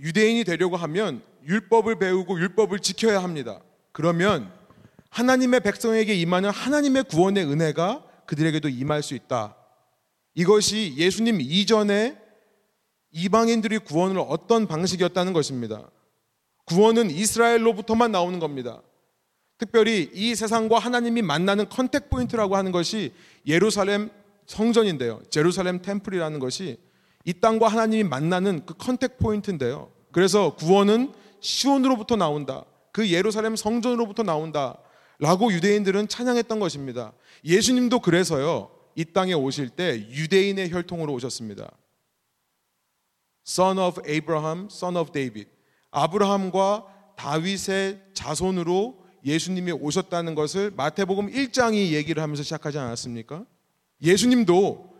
유대인이 0.00 0.42
되려고 0.44 0.76
하면 0.76 1.22
율법을 1.46 1.98
배우고 1.98 2.40
율법을 2.40 2.80
지켜야 2.80 3.22
합니다. 3.22 3.60
그러면 3.92 4.50
하나님의 5.10 5.60
백성에게 5.60 6.14
임하는 6.14 6.50
하나님의 6.50 7.04
구원의 7.04 7.44
은혜가 7.44 8.04
그들에게도 8.26 8.68
임할 8.70 9.02
수 9.02 9.14
있다. 9.14 9.56
이것이 10.34 10.94
예수님 10.96 11.40
이전에 11.40 12.21
이방인들이 13.12 13.78
구원을 13.78 14.22
어떤 14.26 14.66
방식이었다는 14.66 15.32
것입니다. 15.32 15.90
구원은 16.64 17.10
이스라엘로부터만 17.10 18.12
나오는 18.12 18.38
겁니다. 18.38 18.82
특별히 19.58 20.10
이 20.12 20.34
세상과 20.34 20.78
하나님이 20.78 21.22
만나는 21.22 21.68
contact 21.68 22.10
point라고 22.10 22.56
하는 22.56 22.72
것이 22.72 23.12
예루살렘 23.46 24.10
성전인데요. 24.46 25.22
제루살렘 25.30 25.80
템플이라는 25.82 26.38
것이 26.40 26.78
이 27.24 27.32
땅과 27.34 27.68
하나님이 27.68 28.04
만나는 28.04 28.66
그 28.66 28.74
컨택 28.74 29.18
포인트인데요. 29.18 29.90
그래서 30.10 30.54
구원은 30.56 31.12
시온으로부터 31.40 32.16
나온다. 32.16 32.64
그 32.92 33.08
예루살렘 33.10 33.56
성전으로부터 33.56 34.22
나온다. 34.22 34.78
라고 35.18 35.52
유대인들은 35.52 36.08
찬양했던 36.08 36.58
것입니다. 36.58 37.12
예수님도 37.44 38.00
그래서요. 38.00 38.70
이 38.94 39.04
땅에 39.04 39.32
오실 39.32 39.70
때 39.70 40.06
유대인의 40.10 40.70
혈통으로 40.72 41.12
오셨습니다. 41.12 41.70
Son 43.46 43.78
of 43.78 44.00
Abraham, 44.08 44.68
Son 44.70 44.96
of 44.96 45.12
David. 45.12 45.48
아브라함과 45.90 46.86
다윗의 47.16 48.00
자손으로 48.14 49.02
예수님이 49.24 49.72
오셨다는 49.72 50.34
것을 50.34 50.72
마태복음 50.76 51.30
1장이 51.30 51.90
얘기를 51.90 52.22
하면서 52.22 52.42
시작하지 52.42 52.78
않았습니까? 52.78 53.44
예수님도 54.02 54.92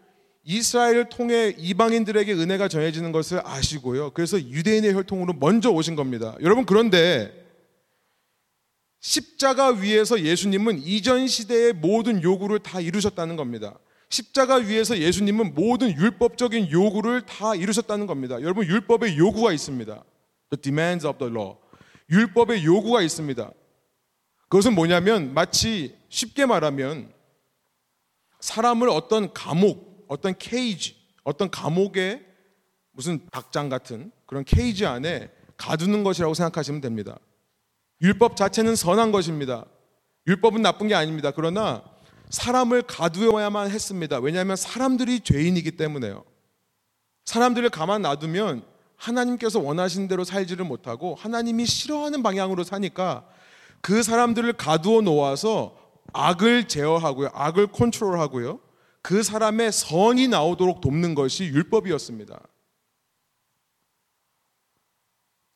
이스라엘을 0.45 1.09
통해 1.09 1.55
이방인들에게 1.57 2.33
은혜가 2.33 2.69
전해지는 2.69 3.13
것을 3.13 3.41
아시고요. 3.45 4.11
그래서 4.11 4.41
유대인의 4.41 4.95
혈통으로 4.95 5.35
먼저 5.35 5.71
오신 5.71 5.97
겁니다. 5.97 6.37
여러분 6.41 6.67
그런데 6.67 7.33
십자가 9.01 9.69
위에서 9.71 10.21
예수님은 10.21 10.83
이전 10.85 11.27
시대의 11.27 11.73
모든 11.73 12.23
요구를 12.23 12.61
다 12.61 12.81
이루셨다는 12.81 13.37
겁니다. 13.37 13.79
십자가 14.13 14.57
위에서 14.57 14.99
예수님은 14.99 15.55
모든 15.55 15.91
율법적인 15.91 16.71
요구를 16.71 17.25
다 17.25 17.55
이루셨다는 17.55 18.07
겁니다. 18.07 18.43
여러분 18.43 18.67
율법의 18.67 19.17
요구가 19.17 19.53
있습니다. 19.55 20.05
The 20.51 20.61
demands 20.61 21.07
of 21.07 21.19
the 21.19 21.33
law. 21.33 21.57
율법의 22.11 22.63
요구가 22.63 23.01
있습니다. 23.01 23.51
그것은 24.51 24.75
뭐냐면 24.75 25.33
마치 25.33 25.97
쉽게 26.11 26.45
말하면 26.45 27.11
사람을 28.41 28.91
어떤 28.91 29.33
감옥 29.33 30.05
어떤 30.09 30.37
케이지, 30.37 30.95
어떤 31.25 31.51
감옥의 31.51 32.23
무슨 32.91 33.27
닭장 33.31 33.71
같은 33.71 34.13
그런 34.27 34.45
케이지 34.45 34.85
안에 34.85 35.31
가두는 35.57 36.05
것이라고 36.05 36.35
생각하시면 36.35 36.83
됩니다. 36.83 37.19
율법 38.03 38.37
자체는 38.37 38.77
선한 38.77 39.11
것입니다. 39.11 39.65
율법은 40.27 40.61
나쁜 40.61 40.89
게 40.89 40.95
아닙니다. 40.95 41.31
그러나 41.35 41.83
사람을 42.33 42.83
가두어야만 42.83 43.71
했습니다. 43.71 44.19
왜냐하면 44.19 44.57
사람들이 44.57 45.21
죄인이기 45.21 45.73
때문에요. 45.73 46.25
사람들을 47.27 47.69
가만 47.71 48.03
놔두면 48.03 48.65
하나님께서 48.97 49.61
원하신 49.61 50.09
대로 50.09 50.25
살지를 50.25 50.65
못하고 50.65 51.15
하나님이 51.15 51.67
싫어하는 51.67 52.23
방향으로 52.23 52.65
사니까 52.65 53.29
그 53.83 54.03
사람들을 54.03 54.55
가두어 54.55 55.03
놓아서 55.03 55.77
악을 56.15 56.69
제어하고요. 56.69 57.31
악을 57.35 57.67
컨트롤하고요. 57.69 58.61
그 59.03 59.23
사람의 59.23 59.71
선이 59.71 60.29
나오도록 60.29 60.81
돕는 60.81 61.15
것이 61.15 61.45
율법이었습니다. 61.45 62.41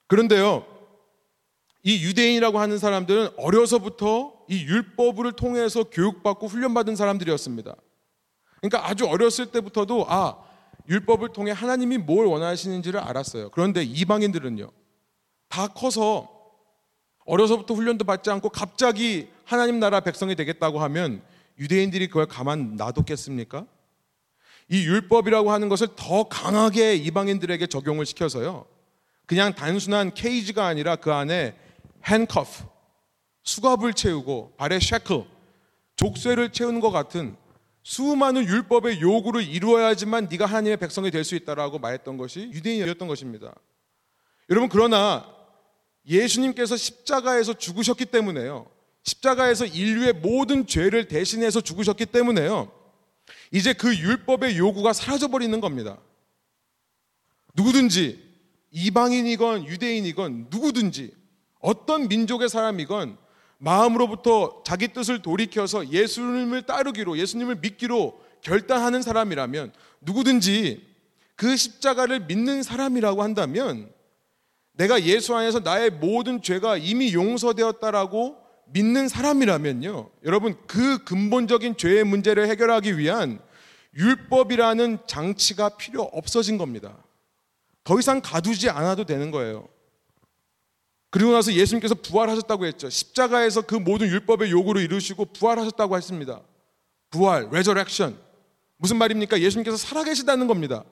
그런데요, 0.08 0.66
이 1.82 2.04
유대인이라고 2.04 2.58
하는 2.58 2.78
사람들은 2.78 3.30
어려서부터 3.38 4.35
이 4.48 4.64
율법을 4.64 5.32
통해서 5.32 5.84
교육받고 5.84 6.46
훈련받은 6.46 6.96
사람들이었습니다. 6.96 7.74
그러니까 8.60 8.88
아주 8.88 9.06
어렸을 9.06 9.46
때부터도 9.46 10.06
아, 10.08 10.38
율법을 10.88 11.32
통해 11.32 11.52
하나님이 11.52 11.98
뭘 11.98 12.26
원하시는지를 12.26 13.00
알았어요. 13.00 13.50
그런데 13.50 13.82
이방인들은요, 13.82 14.70
다 15.48 15.68
커서 15.68 16.30
어려서부터 17.24 17.74
훈련도 17.74 18.04
받지 18.04 18.30
않고 18.30 18.50
갑자기 18.50 19.28
하나님 19.44 19.80
나라 19.80 20.00
백성이 20.00 20.36
되겠다고 20.36 20.80
하면 20.80 21.22
유대인들이 21.58 22.08
그걸 22.08 22.26
가만 22.26 22.76
놔뒀겠습니까? 22.76 23.66
이 24.68 24.84
율법이라고 24.84 25.50
하는 25.50 25.68
것을 25.68 25.88
더 25.96 26.24
강하게 26.24 26.94
이방인들에게 26.96 27.66
적용을 27.66 28.06
시켜서요. 28.06 28.66
그냥 29.26 29.54
단순한 29.54 30.14
케이지가 30.14 30.66
아니라 30.66 30.96
그 30.96 31.12
안에 31.12 31.56
핸커프, 32.04 32.64
수갑을 33.46 33.94
채우고 33.94 34.54
발에 34.58 34.78
쉐클, 34.80 35.24
족쇄를 35.96 36.52
채우는 36.52 36.80
것 36.80 36.90
같은 36.90 37.36
수많은 37.82 38.44
율법의 38.44 39.00
요구를 39.00 39.42
이루어야지만 39.42 40.28
네가 40.28 40.44
하나님의 40.44 40.76
백성이 40.76 41.10
될 41.10 41.24
수 41.24 41.36
있다라고 41.36 41.78
말했던 41.78 42.16
것이 42.16 42.50
유대인이었던 42.52 43.06
것입니다. 43.08 43.54
여러분 44.50 44.68
그러나 44.68 45.32
예수님께서 46.06 46.76
십자가에서 46.76 47.54
죽으셨기 47.54 48.06
때문에요. 48.06 48.68
십자가에서 49.04 49.64
인류의 49.64 50.14
모든 50.14 50.66
죄를 50.66 51.06
대신해서 51.06 51.60
죽으셨기 51.60 52.06
때문에요. 52.06 52.72
이제 53.52 53.72
그 53.72 53.96
율법의 53.96 54.58
요구가 54.58 54.92
사라져 54.92 55.28
버리는 55.28 55.60
겁니다. 55.60 55.98
누구든지 57.54 58.24
이방인이건 58.72 59.66
유대인이건 59.66 60.48
누구든지 60.50 61.14
어떤 61.60 62.08
민족의 62.08 62.48
사람이건 62.48 63.16
마음으로부터 63.58 64.62
자기 64.64 64.88
뜻을 64.88 65.22
돌이켜서 65.22 65.88
예수님을 65.90 66.62
따르기로 66.62 67.18
예수님을 67.18 67.56
믿기로 67.56 68.20
결단하는 68.42 69.02
사람이라면 69.02 69.72
누구든지 70.02 70.86
그 71.36 71.56
십자가를 71.56 72.20
믿는 72.20 72.62
사람이라고 72.62 73.22
한다면 73.22 73.90
내가 74.72 75.02
예수 75.02 75.34
안에서 75.34 75.60
나의 75.60 75.90
모든 75.90 76.42
죄가 76.42 76.76
이미 76.76 77.14
용서되었다라고 77.14 78.36
믿는 78.66 79.08
사람이라면요. 79.08 80.10
여러분 80.24 80.56
그 80.66 81.02
근본적인 81.04 81.76
죄의 81.76 82.04
문제를 82.04 82.48
해결하기 82.48 82.98
위한 82.98 83.40
율법이라는 83.96 84.98
장치가 85.06 85.70
필요 85.70 86.02
없어진 86.02 86.58
겁니다. 86.58 86.96
더 87.84 87.98
이상 87.98 88.20
가두지 88.20 88.68
않아도 88.68 89.04
되는 89.04 89.30
거예요. 89.30 89.68
그리고 91.16 91.32
나서 91.32 91.50
예수님께서 91.50 91.94
부활하셨다고 91.94 92.66
했죠. 92.66 92.90
십자가에서 92.90 93.62
그 93.62 93.74
모든 93.74 94.06
율법의 94.08 94.50
요구를 94.50 94.82
이루시고 94.82 95.24
부활하셨다고 95.24 95.96
했습니다. 95.96 96.42
부활, 97.08 97.46
resurrection. 97.46 98.18
무슨 98.76 98.98
말입니까? 98.98 99.40
예수님께서 99.40 99.78
살아계시다는 99.78 100.46
겁니다. 100.46 100.84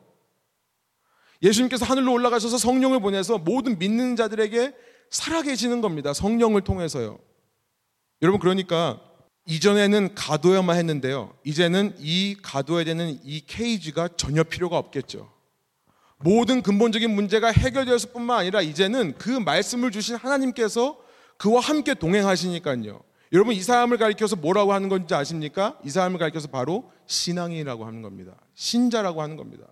예수님께서 1.42 1.84
하늘로 1.84 2.14
올라가셔서 2.14 2.56
성령을 2.56 3.00
보내서 3.00 3.36
모든 3.36 3.78
믿는 3.78 4.16
자들에게 4.16 4.72
살아계시는 5.10 5.82
겁니다. 5.82 6.14
성령을 6.14 6.62
통해서요. 6.62 7.18
여러분 8.22 8.40
그러니까 8.40 9.02
이전에는 9.44 10.14
가둬야만 10.14 10.78
했는데요. 10.78 11.36
이제는 11.44 11.96
이 11.98 12.34
가둬야 12.40 12.84
되는 12.84 13.20
이 13.24 13.42
케이지가 13.46 14.08
전혀 14.16 14.42
필요가 14.42 14.78
없겠죠. 14.78 15.33
모든 16.18 16.62
근본적인 16.62 17.10
문제가 17.10 17.48
해결되었을 17.48 18.12
뿐만 18.12 18.38
아니라 18.40 18.62
이제는 18.62 19.14
그 19.18 19.30
말씀을 19.30 19.90
주신 19.90 20.16
하나님께서 20.16 20.98
그와 21.36 21.60
함께 21.60 21.94
동행하시니까요. 21.94 23.02
여러분 23.32 23.54
이 23.54 23.60
사람을 23.60 23.98
가리켜서 23.98 24.36
뭐라고 24.36 24.72
하는 24.72 24.88
건지 24.88 25.14
아십니까? 25.14 25.78
이 25.84 25.90
사람을 25.90 26.18
가리켜서 26.18 26.48
바로 26.48 26.90
신앙이라고 27.06 27.84
하는 27.84 28.02
겁니다. 28.02 28.36
신자라고 28.54 29.22
하는 29.22 29.36
겁니다. 29.36 29.66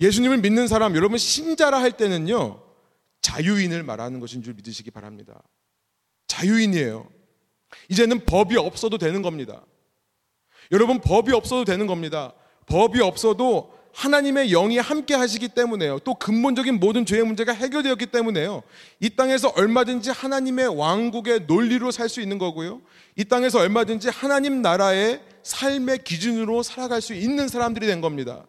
예수님을 0.00 0.38
믿는 0.38 0.68
사람, 0.68 0.96
여러분 0.96 1.18
신자라 1.18 1.80
할 1.80 1.92
때는요, 1.92 2.62
자유인을 3.20 3.82
말하는 3.82 4.20
것인 4.20 4.42
줄 4.42 4.54
믿으시기 4.54 4.90
바랍니다. 4.90 5.42
자유인이에요. 6.28 7.08
이제는 7.88 8.24
법이 8.24 8.56
없어도 8.56 8.96
되는 8.98 9.22
겁니다. 9.22 9.64
여러분, 10.72 11.00
법이 11.00 11.32
없어도 11.32 11.64
되는 11.64 11.86
겁니다. 11.86 12.32
법이 12.66 13.00
없어도 13.00 13.74
하나님의 13.92 14.48
영이 14.50 14.78
함께 14.78 15.14
하시기 15.14 15.48
때문에요. 15.48 15.98
또 16.00 16.14
근본적인 16.14 16.78
모든 16.78 17.04
죄의 17.04 17.24
문제가 17.24 17.52
해결되었기 17.52 18.06
때문에요. 18.06 18.62
이 19.00 19.10
땅에서 19.10 19.48
얼마든지 19.48 20.10
하나님의 20.10 20.68
왕국의 20.68 21.46
논리로 21.46 21.90
살 21.90 22.08
수 22.08 22.20
있는 22.20 22.38
거고요. 22.38 22.80
이 23.16 23.24
땅에서 23.24 23.60
얼마든지 23.60 24.08
하나님 24.08 24.62
나라의 24.62 25.20
삶의 25.42 26.04
기준으로 26.04 26.62
살아갈 26.62 27.00
수 27.00 27.14
있는 27.14 27.48
사람들이 27.48 27.86
된 27.86 28.00
겁니다. 28.00 28.46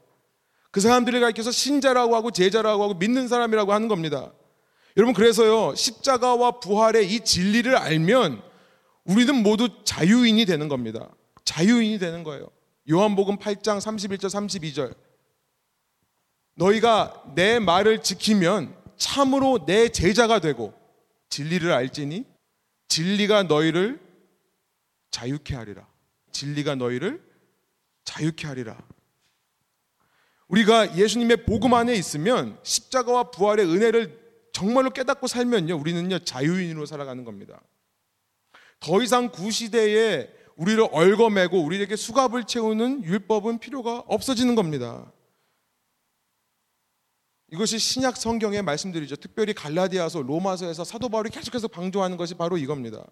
그 0.72 0.80
사람들을 0.80 1.20
가리켜서 1.20 1.52
신자라고 1.52 2.16
하고 2.16 2.32
제자라고 2.32 2.84
하고 2.84 2.94
믿는 2.94 3.28
사람이라고 3.28 3.74
하는 3.74 3.88
겁니다. 3.88 4.32
여러분 4.98 5.14
그래서요 5.14 5.76
십자가와 5.76 6.60
부활의 6.60 7.14
이 7.14 7.20
진리를 7.22 7.76
알면 7.76 8.42
우리는 9.04 9.36
모두 9.36 9.70
자유인이 9.84 10.46
되는 10.46 10.68
겁니다. 10.68 11.10
자유인이 11.46 12.00
되는 12.00 12.24
거예요. 12.24 12.48
요한복음 12.90 13.38
8장 13.38 13.78
31절 13.78 14.26
32절 14.26 14.94
너희가 16.56 17.24
내 17.36 17.60
말을 17.60 18.04
지키면 18.04 18.76
참으로 18.98 19.66
내 19.66 19.90
제자가 19.90 20.40
되고 20.40 20.74
진리를 21.30 21.72
알지니 21.72 22.26
진리가 22.88 23.44
너희를 23.44 24.00
자유케 25.12 25.56
하리라. 25.56 25.88
진리가 26.32 26.76
너희를 26.76 27.22
자유케 28.04 28.48
하리라. 28.48 28.78
우리가 30.48 30.98
예수님의 30.98 31.46
복음 31.46 31.74
안에 31.74 31.94
있으면 31.96 32.60
십자가와 32.64 33.32
부활의 33.32 33.66
은혜를 33.66 34.20
정말로 34.52 34.90
깨닫고 34.90 35.28
살면요, 35.28 35.78
우리는요, 35.78 36.20
자유인으로 36.20 36.86
살아가는 36.86 37.24
겁니다. 37.24 37.62
더 38.82 39.02
이상 39.02 39.30
구시대에 39.30 40.30
우리를 40.58 40.86
얽어매고 40.92 41.64
우리에게 41.64 41.96
수갑을 41.96 42.44
채우는 42.44 43.06
율법은 43.06 43.60
필요가 43.60 44.00
없어지는 44.08 44.56
겁니다. 44.56 45.12
이것이 47.52 47.80
신약 47.80 48.16
성경의 48.16 48.62
말씀들이죠. 48.62 49.18
특별히 49.18 49.54
갈라디아서, 49.54 50.22
로마서에서 50.22 50.86
사도 50.86 51.10
바울이 51.10 51.30
계속해서 51.30 51.68
방조하는 51.68 52.16
것이 52.16 52.34
바로 52.34 52.58
이겁니다. 52.58 53.06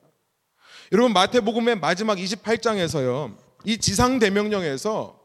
여러분 0.91 1.13
마태복음의 1.13 1.79
마지막 1.79 2.17
28장에서요. 2.17 3.35
이 3.65 3.77
지상 3.77 4.17
대명령에서 4.17 5.19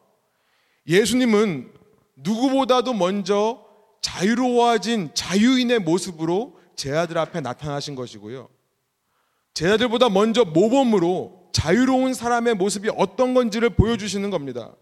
예수님은 0.86 1.72
누구보다도 2.16 2.92
먼저 2.92 3.64
자유로워진 4.02 5.12
자유인의 5.14 5.78
모습으로 5.78 6.58
제자들 6.76 7.16
앞에 7.16 7.40
나타나신 7.40 7.94
것이고요. 7.94 8.48
제자들보다 9.54 10.08
먼저 10.08 10.44
모범으로 10.44 11.50
자유로운 11.52 12.12
사람의 12.12 12.54
모습이 12.54 12.90
어떤 12.96 13.32
건지를 13.32 13.70
보여주시는 13.70 14.30
겁니다. 14.30 14.74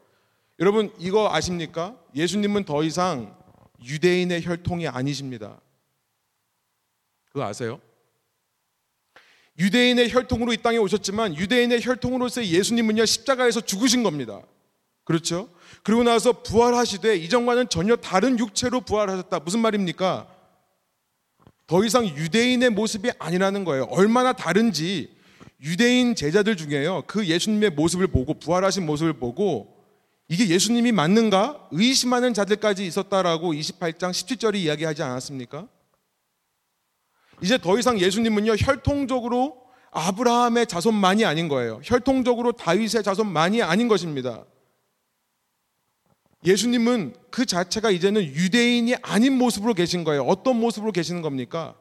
여러분 0.59 0.93
이거 0.99 1.33
아십니까? 1.33 1.95
예수님은 2.15 2.65
더 2.65 2.83
이상 2.83 3.37
유대인의 3.85 4.45
혈통이 4.45 4.89
아니십니다. 4.89 5.61
그거 7.29 7.45
아세요? 7.45 7.81
유대인의 9.59 10.13
혈통으로 10.13 10.53
이 10.53 10.57
땅에 10.57 10.79
오셨지만 10.79 11.37
유대인의 11.37 11.85
혈통으로서의 11.85 12.53
예수님은요 12.53 13.05
십자가에서 13.05 13.61
죽으신 13.61 14.03
겁니다. 14.03 14.41
그렇죠? 15.05 15.51
그리고 15.83 16.03
나서 16.05 16.43
부활하시되 16.43 17.17
이전과는 17.17 17.69
전혀 17.69 17.97
다른 17.97 18.39
육체로 18.39 18.81
부활하셨다. 18.81 19.41
무슨 19.41 19.61
말입니까? 19.61 20.29
더 21.67 21.85
이상 21.85 22.07
유대인의 22.07 22.71
모습이 22.71 23.11
아니라는 23.19 23.65
거예요. 23.65 23.85
얼마나 23.85 24.33
다른지 24.33 25.15
유대인 25.61 26.15
제자들 26.15 26.57
중에요. 26.57 27.05
그 27.07 27.27
예수님의 27.27 27.71
모습을 27.71 28.09
보고 28.09 28.35
부활하신 28.35 28.85
모습을 28.85 29.15
보고 29.15 29.72
이게 30.33 30.49
예수님이 30.49 30.93
맞는가? 30.93 31.69
의심하는 31.73 32.33
자들까지 32.33 32.87
있었다라고 32.87 33.53
28장 33.53 34.13
17절이 34.13 34.57
이야기하지 34.61 35.03
않았습니까? 35.03 35.69
이제 37.43 37.59
더 37.59 37.79
이상 37.79 38.01
예수님은요, 38.01 38.55
혈통적으로 38.59 39.63
아브라함의 39.91 40.69
자손만이 40.69 41.27
아닌 41.27 41.49
거예요. 41.49 41.83
혈통적으로 41.85 42.53
다윗의 42.53 43.03
자손만이 43.03 43.61
아닌 43.61 43.89
것입니다. 43.89 44.47
예수님은 46.47 47.15
그 47.31 47.45
자체가 47.45 47.91
이제는 47.91 48.25
유대인이 48.25 48.95
아닌 49.03 49.37
모습으로 49.37 49.75
계신 49.75 50.03
거예요. 50.03 50.23
어떤 50.23 50.59
모습으로 50.59 50.93
계시는 50.93 51.21
겁니까? 51.21 51.77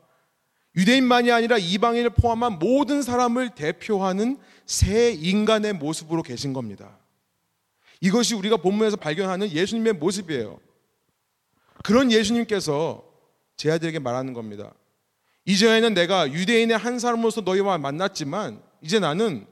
유대인만이 0.76 1.32
아니라 1.32 1.58
이방인을 1.58 2.10
포함한 2.10 2.60
모든 2.60 3.02
사람을 3.02 3.52
대표하는 3.56 4.38
새 4.66 5.14
인간의 5.14 5.72
모습으로 5.72 6.22
계신 6.22 6.52
겁니다. 6.52 6.98
이것이 8.02 8.36
우리가 8.36 8.58
본문에서 8.58 8.98
발견하는 8.98 9.52
예수님의 9.52 9.94
모습이에요. 9.94 10.60
그런 11.84 12.12
예수님께서 12.12 13.04
제 13.56 13.72
아들에게 13.72 14.00
말하는 14.00 14.34
겁니다. 14.34 14.74
이전에는 15.46 15.94
내가 15.94 16.32
유대인의 16.32 16.78
한 16.78 17.00
사람으로서 17.00 17.42
너희와 17.42 17.78
만났지만 17.78 18.62
이제 18.82 19.00
나는 19.00 19.46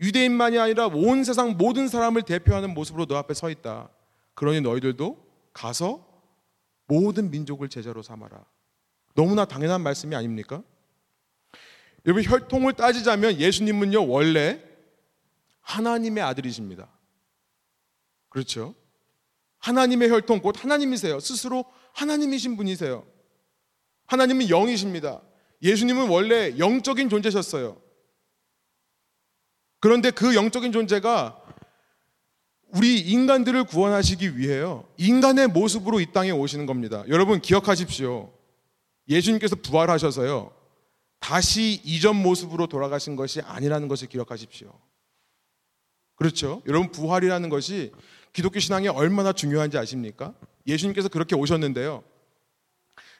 유대인만이 0.00 0.58
아니라 0.58 0.86
온 0.86 1.24
세상 1.24 1.56
모든 1.56 1.88
사람을 1.88 2.22
대표하는 2.22 2.74
모습으로 2.74 3.06
너 3.06 3.16
앞에 3.16 3.34
서 3.34 3.50
있다. 3.50 3.88
그러니 4.34 4.60
너희들도 4.60 5.24
가서 5.52 6.06
모든 6.86 7.30
민족을 7.30 7.68
제자로 7.68 8.02
삼아라. 8.02 8.44
너무나 9.14 9.44
당연한 9.44 9.80
말씀이 9.80 10.14
아닙니까? 10.14 10.62
여러분 12.04 12.22
혈통을 12.22 12.74
따지자면 12.74 13.40
예수님은요 13.40 14.06
원래 14.06 14.62
하나님의 15.62 16.22
아들이십니다. 16.22 16.88
그렇죠? 18.36 18.74
하나님의 19.60 20.10
혈통 20.10 20.40
곧 20.40 20.62
하나님이세요. 20.62 21.20
스스로 21.20 21.64
하나님이신 21.94 22.58
분이세요. 22.58 23.06
하나님은 24.08 24.50
영이십니다. 24.50 25.22
예수님은 25.62 26.10
원래 26.10 26.58
영적인 26.58 27.08
존재셨어요. 27.08 27.80
그런데 29.80 30.10
그 30.10 30.34
영적인 30.34 30.70
존재가 30.70 31.42
우리 32.74 33.00
인간들을 33.00 33.64
구원하시기 33.64 34.36
위해요. 34.36 34.86
인간의 34.98 35.48
모습으로 35.48 36.00
이 36.00 36.12
땅에 36.12 36.30
오시는 36.30 36.66
겁니다. 36.66 37.04
여러분 37.08 37.40
기억하십시오. 37.40 38.34
예수님께서 39.08 39.56
부활하셔서요. 39.56 40.54
다시 41.20 41.80
이전 41.84 42.16
모습으로 42.16 42.66
돌아가신 42.66 43.16
것이 43.16 43.40
아니라는 43.40 43.88
것을 43.88 44.08
기억하십시오. 44.08 44.78
그렇죠? 46.16 46.62
여러분 46.66 46.90
부활이라는 46.90 47.48
것이 47.48 47.92
기독교 48.36 48.60
신앙에 48.60 48.88
얼마나 48.88 49.32
중요한지 49.32 49.78
아십니까? 49.78 50.34
예수님께서 50.66 51.08
그렇게 51.08 51.34
오셨는데요. 51.34 52.04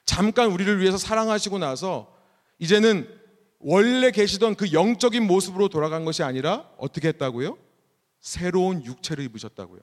잠깐 0.05 0.53
우리를 0.53 0.79
위해서 0.79 0.99
사랑하시고 0.99 1.57
나서 1.57 2.15
이제는 2.59 3.09
원래 3.59 4.11
계시던 4.11 4.57
그 4.57 4.75
영적인 4.75 5.27
모습으로 5.27 5.69
돌아간 5.69 6.05
것이 6.05 6.23
아니라 6.23 6.69
어떻게 6.77 7.09
했다고요? 7.09 7.57
새로운 8.21 8.85
육체를 8.85 9.25
입으셨다고요. 9.25 9.81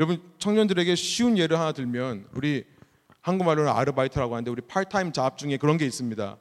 여러분 0.00 0.22
청년들에게 0.38 0.94
쉬운 0.94 1.38
예를 1.38 1.58
하나 1.58 1.72
들면 1.72 2.28
우리 2.34 2.66
한국말로는 3.22 3.72
아르바이트라고 3.72 4.34
하는데 4.34 4.50
우리 4.50 4.60
part-time 4.60 5.12
job 5.12 5.38
중에 5.38 5.56
그런 5.56 5.78
게 5.78 5.86
있습니다. 5.86 6.36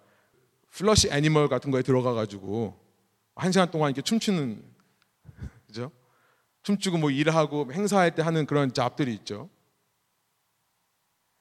plush 0.70 1.08
animal 1.10 1.48
같은 1.48 1.72
거에 1.72 1.82
들어가 1.82 2.12
가지고 2.12 2.78
한 3.36 3.54
시간 3.54 3.72
동안 3.72 3.92
이렇게 3.92 4.02
춤추는 4.02 4.62
그죠? 5.68 5.94
춤추고 6.64 6.98
뭐 6.98 7.10
일하고 7.10 7.72
행사할 7.72 8.14
때 8.16 8.22
하는 8.22 8.46
그런 8.46 8.72
job들이 8.74 9.14
있죠. 9.16 9.50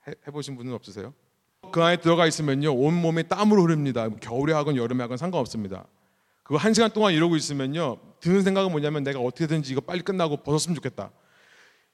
해, 0.08 0.14
해보신 0.26 0.56
분은 0.56 0.72
없으세요? 0.72 1.14
그 1.72 1.82
안에 1.82 1.98
들어가 1.98 2.26
있으면요 2.26 2.74
온 2.74 2.94
몸이 2.94 3.28
땀으로 3.28 3.62
흐릅니다. 3.62 4.08
겨울에 4.20 4.52
하건 4.52 4.76
여름에 4.76 5.02
하건 5.02 5.16
상관없습니다. 5.16 5.86
그거 6.42 6.56
한 6.56 6.74
시간 6.74 6.90
동안 6.90 7.12
이러고 7.12 7.36
있으면요 7.36 7.98
드는 8.20 8.42
생각은 8.42 8.70
뭐냐면 8.70 9.02
내가 9.02 9.20
어떻게든지 9.20 9.72
이거 9.72 9.80
빨리 9.80 10.00
끝나고 10.00 10.38
벗었으면 10.38 10.74
좋겠다. 10.74 11.10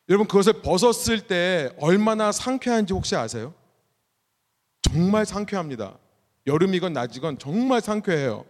여러분 0.09 0.29
그것을 0.29 0.62
벗었을 0.62 1.27
때 1.27 1.71
얼마나 1.79 2.31
상쾌한지 2.31 2.95
혹시 2.95 3.17
아세요? 3.17 3.55
정말 4.83 5.27
상쾌합니다. 5.27 5.99
여름이건 6.47 6.93
낮이건 6.93 7.39
정말 7.39 7.81
상쾌해요. 7.81 8.45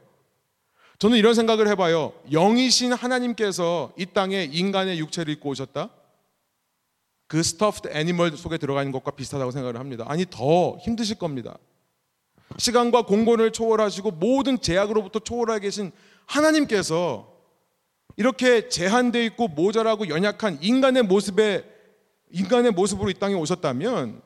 저는 0.99 1.19
이런 1.19 1.35
생각을 1.35 1.69
해봐요. 1.69 2.13
영이신 2.33 2.93
하나님께서 2.93 3.93
이 3.99 4.07
땅에 4.07 4.45
인간의 4.45 4.99
육체를 4.99 5.33
입고 5.35 5.51
오셨다? 5.51 5.91
그 7.29 7.43
stuffed 7.43 7.89
animal 7.89 8.37
속에 8.37 8.57
들어가 8.57 8.83
있는 8.83 8.93
것과 8.93 9.11
비슷하다고 9.11 9.51
생각을 9.51 9.79
합니다. 9.79 10.05
아니 10.09 10.25
더 10.29 10.77
힘드실 10.79 11.19
겁니다. 11.19 11.59
시간과 12.57 13.03
공간을 13.03 13.53
초월하시고 13.53 14.13
모든 14.13 14.61
제약으로부터 14.61 15.19
초월하 15.19 15.59
계신 15.59 15.93
하나님께서 16.27 17.35
이렇게 18.17 18.69
제한되어 18.69 19.23
있고 19.25 19.49
모자라고 19.49 20.09
연약한 20.09 20.59
인간의 20.63 21.03
모습에 21.03 21.65
인간의 22.31 22.71
모습으로 22.71 23.11
이 23.11 23.15
땅에 23.15 23.35
오셨다면 23.35 24.23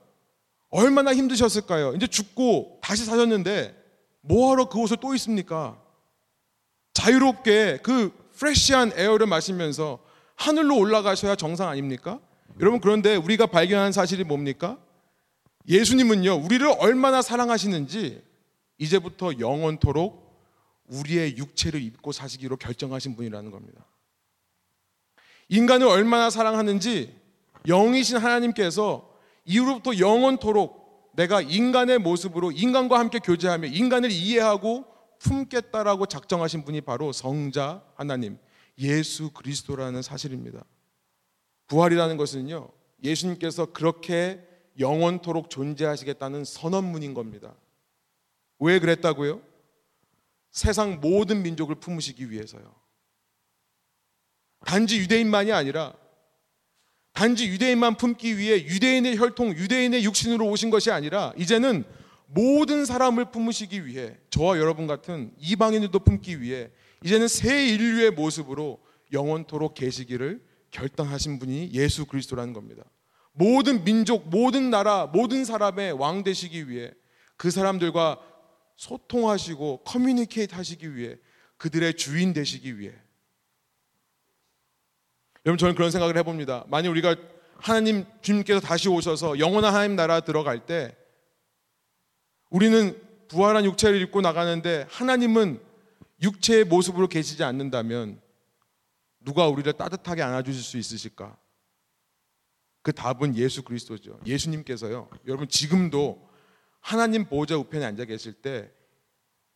얼마나 0.69 1.13
힘드셨을까요? 1.13 1.95
이제 1.95 2.07
죽고 2.07 2.79
다시 2.81 3.05
사셨는데 3.05 3.75
뭐하러 4.21 4.69
그 4.69 4.79
옷을 4.79 4.99
또 5.01 5.15
있습니까? 5.15 5.80
자유롭게 6.93 7.79
그 7.83 8.13
프레시한 8.37 8.93
에어를 8.97 9.27
마시면서 9.27 9.99
하늘로 10.35 10.79
올라가셔야 10.79 11.37
정상 11.37 11.69
아닙니까? 11.69 12.21
여러분 12.61 12.81
그런데 12.81 13.17
우리가 13.17 13.47
발견한 13.47 13.93
사실이 13.93 14.25
뭡니까? 14.25 14.79
예수님은요 15.69 16.37
우리를 16.37 16.67
얼마나 16.79 17.23
사랑하시는지 17.23 18.23
이제부터 18.79 19.39
영원토록 19.39 20.31
우리의 20.89 21.37
육체를 21.37 21.81
입고 21.83 22.13
사시기로 22.13 22.57
결정하신 22.57 23.15
분이라는 23.17 23.51
겁니다. 23.51 23.85
인간을 25.49 25.87
얼마나 25.87 26.31
사랑하는지 26.31 27.15
영이신 27.67 28.17
하나님께서 28.17 29.11
이후로부터 29.45 29.99
영원토록 29.99 31.13
내가 31.15 31.41
인간의 31.41 31.99
모습으로 31.99 32.53
인간과 32.53 32.99
함께 32.99 33.19
교제하며 33.19 33.69
인간을 33.69 34.11
이해하고 34.11 34.85
품겠다라고 35.21 36.07
작정하신 36.07 36.65
분이 36.65 36.81
바로 36.81 37.13
성자 37.13 37.85
하나님 37.95 38.39
예수 38.79 39.31
그리스도라는 39.31 40.03
사실입니다. 40.03 40.65
부활이라는 41.69 42.17
것은요. 42.17 42.69
예수님께서 43.05 43.67
그렇게 43.67 44.47
영원토록 44.79 45.51
존재하시겠다는 45.51 46.45
선언문인 46.45 47.15
겁니다. 47.15 47.55
왜 48.59 48.79
그랬다고요? 48.79 49.43
세상 50.51 51.01
모든 51.01 51.43
민족을 51.43 51.77
품으시기 51.77 52.31
위해서요. 52.31 52.75
단지 54.65 54.99
유대인만이 54.99 55.53
아니라 55.53 55.95
단지 57.13 57.49
유대인만 57.49 57.97
품기 57.97 58.37
위해 58.39 58.57
유대인의 58.65 59.19
혈통, 59.19 59.51
유대인의 59.51 60.05
육신으로 60.05 60.47
오신 60.47 60.71
것이 60.71 60.91
아니라 60.91 61.33
이제는 61.37 61.85
모든 62.33 62.85
사람을 62.85 63.31
품으시기 63.33 63.87
위해 63.87 64.17
저와 64.31 64.59
여러분 64.59 64.87
같은 64.87 65.33
이방인들도 65.39 65.99
품기 66.01 66.41
위해 66.41 66.71
이제는 67.05 67.29
새 67.29 67.67
인류의 67.69 68.13
모습으로 68.13 68.81
영원토록 69.13 69.75
계시기를 69.75 70.41
결단하신 70.71 71.41
분이 71.41 71.71
예수 71.73 72.07
그리스도라는 72.07 72.53
겁니다. 72.53 72.85
모든 73.33 73.85
민족, 73.85 74.29
모든 74.29 74.71
나라, 74.71 75.07
모든 75.07 75.45
사람의 75.45 75.93
왕 75.93 76.23
되시기 76.23 76.69
위해 76.69 76.93
그 77.37 77.51
사람들과 77.51 78.21
소통하시고 78.77 79.83
커뮤니케이트 79.85 80.55
하시기 80.55 80.95
위해 80.95 81.17
그들의 81.57 81.95
주인 81.95 82.33
되시기 82.33 82.79
위해 82.79 82.93
여러분 85.45 85.59
저는 85.59 85.75
그런 85.75 85.91
생각을 85.91 86.17
해봅니다. 86.17 86.65
만약 86.69 86.91
우리가 86.91 87.17
하나님 87.57 88.05
주님께서 88.23 88.61
다시 88.61 88.89
오셔서 88.89 89.39
영원한 89.39 89.75
하나님 89.75 89.97
나라 89.97 90.21
들어갈 90.21 90.65
때 90.65 90.97
우리는 92.51 93.01
부활한 93.29 93.65
육체를 93.65 94.01
입고 94.03 94.21
나가는데 94.21 94.87
하나님은 94.91 95.61
육체의 96.23 96.65
모습으로 96.65 97.09
계시지 97.09 97.43
않는다면 97.45 98.21
누가 99.21 99.47
우리를 99.49 99.73
따뜻하게 99.73 100.23
안아주실 100.23 100.63
수 100.63 100.77
있으실까? 100.77 101.37
그 102.83 102.93
답은 102.93 103.37
예수 103.37 103.63
그리스도죠. 103.63 104.19
예수님께서요. 104.27 105.09
여러분 105.27 105.49
지금도 105.49 106.29
하나님 106.81 107.27
보호자 107.27 107.57
우편에 107.57 107.85
앉아 107.85 108.07
계실 108.07 108.33
때 108.33 108.71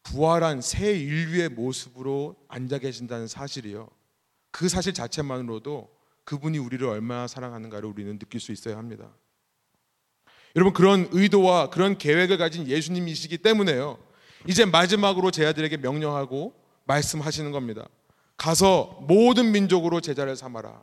부활한 0.02 0.60
새 0.60 0.92
인류의 0.92 1.48
모습으로 1.48 2.36
앉아 2.48 2.78
계신다는 2.78 3.26
사실이요. 3.26 3.88
그 4.50 4.68
사실 4.68 4.92
자체만으로도 4.92 5.90
그분이 6.24 6.58
우리를 6.58 6.86
얼마나 6.86 7.26
사랑하는가를 7.26 7.88
우리는 7.88 8.18
느낄 8.18 8.40
수 8.40 8.52
있어야 8.52 8.76
합니다. 8.76 9.10
여러분 10.56 10.72
그런 10.72 11.08
의도와 11.10 11.70
그런 11.70 11.98
계획을 11.98 12.38
가진 12.38 12.68
예수님이시기 12.68 13.38
때문에요. 13.38 13.98
이제 14.46 14.64
마지막으로 14.64 15.30
제 15.30 15.46
아들에게 15.46 15.78
명령하고 15.78 16.54
말씀하시는 16.84 17.50
겁니다. 17.50 17.88
가서 18.36 18.98
모든 19.08 19.52
민족으로 19.52 20.00
제자를 20.00 20.36
삼아라. 20.36 20.82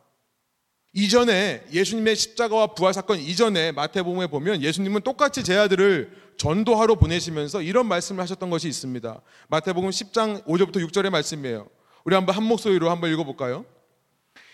이전에 0.94 1.64
예수님의 1.72 2.16
십자가와 2.16 2.74
부활 2.74 2.92
사건 2.92 3.18
이전에 3.18 3.72
마태복음에 3.72 4.26
보면 4.26 4.62
예수님은 4.62 5.00
똑같이 5.02 5.42
제 5.42 5.56
아들을 5.56 6.12
전도하러 6.36 6.96
보내시면서 6.96 7.62
이런 7.62 7.86
말씀을 7.86 8.22
하셨던 8.22 8.50
것이 8.50 8.68
있습니다. 8.68 9.22
마태복음 9.48 9.88
10장 9.88 10.44
5절부터 10.44 10.86
6절의 10.86 11.08
말씀이에요. 11.10 11.66
우리 12.04 12.14
한번 12.14 12.36
한 12.36 12.44
목소리로 12.44 12.90
한번 12.90 13.10
읽어볼까요? 13.10 13.64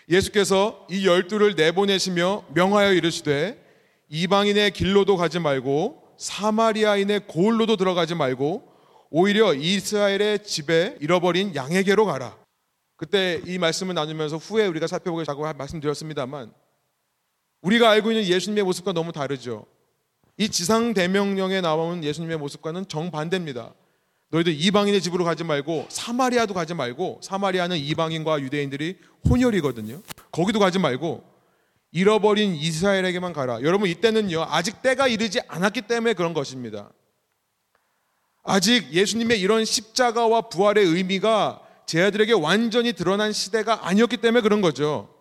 예수께서 0.07 0.87
이 0.89 1.05
열두를 1.05 1.55
내보내시며 1.55 2.45
명하여 2.53 2.93
이르시되 2.93 3.68
이방인의 4.09 4.71
길로도 4.71 5.17
가지 5.17 5.39
말고 5.39 6.15
사마리아인의 6.17 7.27
고을로도 7.27 7.77
들어가지 7.77 8.15
말고 8.15 8.67
오히려 9.11 9.53
이스라엘의 9.53 10.43
집에 10.43 10.97
잃어버린 10.99 11.55
양에게로 11.55 12.05
가라. 12.05 12.37
그때 12.95 13.41
이 13.45 13.57
말씀을 13.57 13.95
나누면서 13.95 14.37
후에 14.37 14.67
우리가 14.67 14.87
살펴보자고 14.87 15.53
말씀드렸습니다만 15.53 16.51
우리가 17.61 17.89
알고 17.89 18.11
있는 18.11 18.25
예수님의 18.25 18.63
모습과 18.63 18.93
너무 18.93 19.11
다르죠. 19.11 19.65
이 20.37 20.49
지상 20.49 20.93
대명령에 20.93 21.61
나오는 21.61 22.03
예수님의 22.03 22.37
모습과는 22.37 22.87
정반대입니다. 22.87 23.73
너희들 24.31 24.53
이방인의 24.53 25.01
집으로 25.01 25.23
가지 25.23 25.43
말고 25.43 25.87
사마리아도 25.89 26.53
가지 26.53 26.73
말고 26.73 27.19
사마리아는 27.23 27.77
이방인과 27.77 28.41
유대인들이 28.41 28.97
혼혈이거든요. 29.29 30.01
거기도 30.31 30.59
가지 30.59 30.77
말고 30.77 31.23
잃어버린 31.91 32.55
이스라엘에게만 32.55 33.33
가라. 33.33 33.61
여러분 33.61 33.89
이때는요 33.89 34.43
아직 34.43 34.81
때가 34.81 35.07
이르지 35.07 35.39
않았기 35.47 35.83
때문에 35.83 36.13
그런 36.13 36.33
것입니다. 36.33 36.91
아직 38.43 38.91
예수님의 38.91 39.39
이런 39.39 39.65
십자가와 39.65 40.49
부활의 40.49 40.85
의미가 40.85 41.61
제 41.85 42.03
아들에게 42.03 42.33
완전히 42.33 42.93
드러난 42.93 43.33
시대가 43.33 43.87
아니었기 43.87 44.17
때문에 44.17 44.41
그런 44.41 44.61
거죠. 44.61 45.13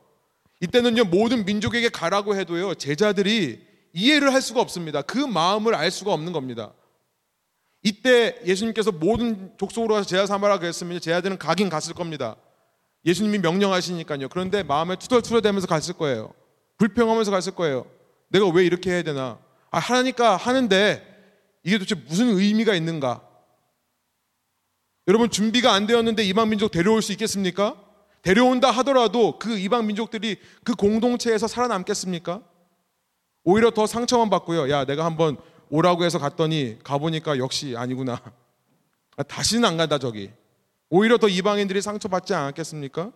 이때는요 0.61 1.05
모든 1.05 1.45
민족에게 1.45 1.89
가라고 1.89 2.37
해도요 2.37 2.75
제자들이 2.75 3.67
이해를 3.93 4.35
할 4.35 4.43
수가 4.43 4.61
없습니다. 4.61 5.03
그 5.03 5.19
마음을 5.19 5.75
알 5.75 5.91
수가 5.91 6.13
없는 6.13 6.33
겁니다. 6.33 6.73
이때 7.83 8.39
예수님께서 8.45 8.93
모든 8.93 9.53
족속으로 9.57 9.95
가서 9.95 10.07
제자 10.07 10.27
삼아라 10.27 10.59
그랬으면 10.59 11.01
제 11.01 11.13
아들은 11.13 11.39
가긴 11.39 11.69
갔을 11.69 11.95
겁니다. 11.95 12.37
예수님이 13.07 13.39
명령하시니까요. 13.39 14.29
그런데 14.29 14.63
마음에 14.63 14.97
투덜투덜대면서 14.97 15.67
갔을 15.67 15.95
거예요. 15.95 16.35
불평하면서 16.79 17.31
갔을 17.31 17.55
거예요. 17.55 17.87
내가 18.29 18.49
왜 18.49 18.65
이렇게 18.65 18.91
해야 18.91 19.03
되나? 19.03 19.39
아, 19.71 19.79
하니까 19.79 20.37
하는데 20.37 21.05
이게 21.63 21.79
도대체 21.79 21.95
무슨 21.95 22.29
의미가 22.39 22.75
있는가? 22.75 23.23
여러분 25.07 25.31
준비가 25.31 25.73
안 25.73 25.87
되었는데 25.87 26.23
이방 26.25 26.51
민족 26.51 26.71
데려올 26.71 27.03
수 27.03 27.13
있겠습니까? 27.13 27.77
데려온다 28.23 28.71
하더라도 28.71 29.39
그 29.39 29.59
이방 29.59 29.87
민족들이 29.87 30.39
그 30.65 30.75
공동체에서 30.75 31.47
살아남겠습니까? 31.47 32.43
오히려 33.45 33.71
더 33.71 33.87
상처만 33.87 34.29
받고요. 34.29 34.71
야, 34.71 34.85
내가 34.85 35.05
한번 35.05 35.39
오라고 35.71 36.05
해서 36.05 36.19
갔더니 36.19 36.79
가보니까 36.85 37.39
역시 37.39 37.75
아니구나. 37.77 38.21
아, 39.17 39.23
다시는 39.23 39.65
안 39.65 39.77
간다, 39.77 39.99
저기. 39.99 40.31
오히려 40.91 41.17
더 41.19 41.29
이방인들이 41.29 41.81
상처받지 41.81 42.35
않았겠습니까? 42.35 43.13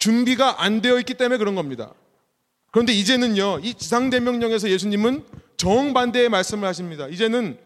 준비가 0.00 0.62
안 0.64 0.80
되어 0.80 0.98
있기 0.98 1.14
때문에 1.14 1.38
그런 1.38 1.54
겁니다. 1.54 1.94
그런데 2.72 2.92
이제는요, 2.92 3.60
이 3.62 3.74
지상대명령에서 3.74 4.68
예수님은 4.70 5.24
정반대의 5.56 6.28
말씀을 6.28 6.66
하십니다. 6.66 7.06
이제는 7.06 7.58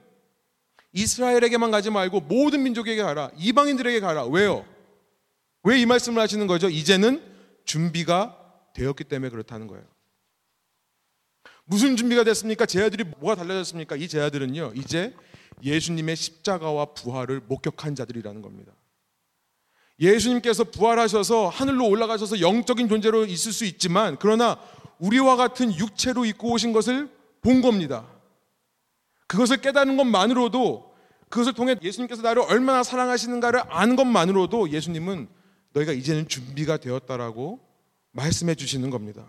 이스라엘에게만 0.92 1.70
가지 1.70 1.90
말고 1.90 2.20
모든 2.20 2.62
민족에게 2.62 3.02
가라. 3.02 3.30
이방인들에게 3.38 4.00
가라. 4.00 4.26
왜요? 4.26 4.66
왜 5.62 5.80
이 5.80 5.86
말씀을 5.86 6.20
하시는 6.20 6.46
거죠? 6.46 6.68
이제는 6.68 7.22
준비가 7.64 8.36
되었기 8.74 9.04
때문에 9.04 9.30
그렇다는 9.30 9.66
거예요. 9.66 9.84
무슨 11.64 11.96
준비가 11.96 12.24
됐습니까? 12.24 12.66
제 12.66 12.82
아들이 12.82 13.04
뭐가 13.04 13.36
달라졌습니까? 13.36 13.96
이 13.96 14.06
제 14.08 14.20
아들은요, 14.20 14.72
이제 14.74 15.14
예수님의 15.62 16.16
십자가와 16.16 16.86
부활을 16.94 17.40
목격한 17.46 17.94
자들이라는 17.94 18.42
겁니다. 18.42 18.72
예수님께서 20.00 20.64
부활하셔서 20.64 21.48
하늘로 21.48 21.88
올라가셔서 21.88 22.40
영적인 22.40 22.88
존재로 22.88 23.26
있을 23.26 23.52
수 23.52 23.64
있지만, 23.64 24.16
그러나 24.18 24.58
우리와 24.98 25.36
같은 25.36 25.74
육체로 25.74 26.24
입고 26.24 26.52
오신 26.52 26.72
것을 26.72 27.10
본 27.40 27.62
겁니다. 27.62 28.06
그것을 29.26 29.58
깨닫는 29.58 29.96
것만으로도 29.96 30.94
그것을 31.28 31.52
통해 31.52 31.76
예수님께서 31.82 32.22
나를 32.22 32.42
얼마나 32.42 32.82
사랑하시는가를 32.82 33.62
아는 33.68 33.96
것만으로도 33.96 34.70
예수님은 34.70 35.28
너희가 35.72 35.92
이제는 35.92 36.28
준비가 36.28 36.76
되었다라고 36.76 37.60
말씀해 38.12 38.54
주시는 38.54 38.90
겁니다. 38.90 39.26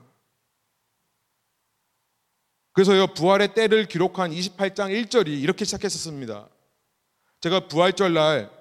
그래서요, 2.74 3.08
부활의 3.08 3.54
때를 3.54 3.88
기록한 3.88 4.32
28장 4.32 4.92
1절이 4.92 5.28
이렇게 5.28 5.66
시작했었습니다. 5.66 6.48
제가 7.40 7.68
부활절 7.68 8.14
날 8.14 8.52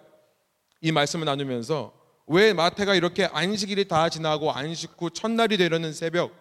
이 0.85 0.93
말씀을 0.93 1.25
나누면서 1.25 1.95
왜 2.27 2.53
마태가 2.53 2.95
이렇게 2.95 3.25
안식일이 3.25 3.89
다 3.89 4.11
지나고 4.11 4.53
안식 4.53 4.93
후 4.99 5.09
첫날이 5.09 5.57
되려는 5.57 5.95
새벽 5.95 6.33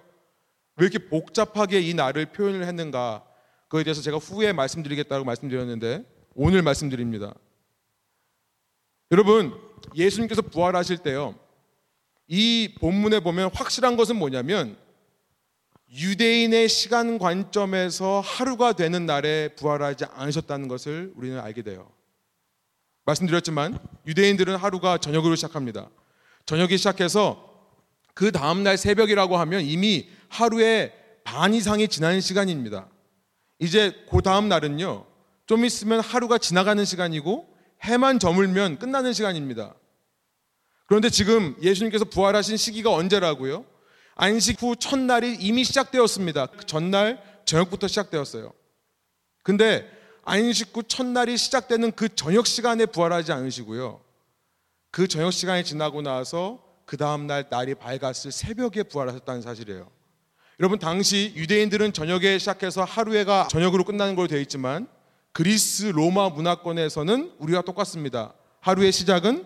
왜 0.76 0.86
이렇게 0.86 1.08
복잡하게 1.08 1.80
이 1.80 1.94
날을 1.94 2.26
표현을 2.26 2.66
했는가 2.66 3.24
그거에 3.70 3.86
대해서 3.86 4.02
제가 4.02 4.18
후에 4.18 4.52
말씀드리겠다고 4.52 5.24
말씀드렸는데 5.24 6.04
오늘 6.36 6.62
말씀드립니다. 6.62 7.34
여러분 9.12 9.58
예수님께서 9.96 10.42
부활하실 10.42 10.98
때요 10.98 11.36
이 12.28 12.76
본문에 12.82 13.22
보면 13.22 13.50
확실한 13.54 13.96
것은 13.96 14.18
뭐냐면 14.18 14.76
유대인의 15.90 16.68
시간 16.68 17.18
관점에서 17.18 18.20
하루가 18.20 18.74
되는 18.74 19.06
날에 19.06 19.56
부활하지 19.56 20.04
않으셨다는 20.04 20.68
것을 20.68 21.14
우리는 21.16 21.40
알게 21.40 21.62
돼요. 21.62 21.93
말씀드렸지만 23.06 23.80
유대인들은 24.08 24.56
하루가 24.56 24.98
저녁으로 24.98 25.36
시작합니다. 25.36 25.89
저녁이 26.46 26.78
시작해서 26.78 27.52
그 28.13 28.32
다음날 28.32 28.78
새벽이라고 28.78 29.38
하면 29.38 29.62
이미 29.62 30.10
하루의 30.30 30.94
반 31.24 31.54
이상이 31.54 31.88
지난 31.88 32.22
시간입니다. 32.22 32.88
이제 33.60 33.94
그 34.10 34.22
다음 34.22 34.50
날은요, 34.50 35.06
좀 35.46 35.66
있으면 35.66 36.00
하루가 36.00 36.38
지나가는 36.38 36.84
시간이고 36.84 37.48
해만 37.84 38.20
저물면 38.20 38.80
끝나는 38.80 39.13
시간입니다. 39.13 39.74
그런데 40.86 41.10
지금 41.10 41.56
예수님께서 41.62 42.06
부활하신 42.06 42.58
시기가 42.58 42.92
언제라고요? 42.92 43.66
안식 44.16 44.62
후 44.62 44.76
첫날이 44.76 45.36
이미 45.39 45.63
시작되었습니다. 45.63 46.48
그 46.48 46.66
전날 46.66 47.22
저녁부터 47.46 47.88
시작되었어요. 47.88 48.54
근데 49.42 49.89
안식 50.24 50.76
후 50.76 50.84
첫날이 50.84 51.38
시작되는 51.38 51.92
그 51.92 52.14
저녁 52.16 52.48
시간에 52.48 52.86
부활하지 52.86 53.32
않으시고요. 53.32 54.02
그 54.92 55.08
저녁 55.08 55.32
시간이 55.32 55.64
지나고 55.64 56.02
나서 56.02 56.64
그 56.86 56.98
다음날 56.98 57.48
날이 57.50 57.76
밝았을 57.76 58.32
새벽에 58.32 58.84
부활하셨다는 58.84 59.42
사실이에요. 59.42 59.90
여러분 60.60 60.80
당시 60.80 61.34
유대인들은 61.36 61.94
저녁에 61.94 62.38
시작해서 62.38 62.84
하루에가 62.84 63.48
저녁으로 63.50 63.84
끝나는 63.84 64.16
걸로 64.16 64.28
되어 64.28 64.40
있지만 64.40 64.88
그리스 65.32 65.86
로마 65.86 66.30
문화권에서는 66.30 67.34
우리가 67.40 67.62
똑같습니다. 67.64 68.34
하루의 68.60 68.92
시작은 68.92 69.46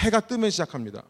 해가 0.00 0.20
뜨면 0.20 0.50
시작합니다. 0.50 1.04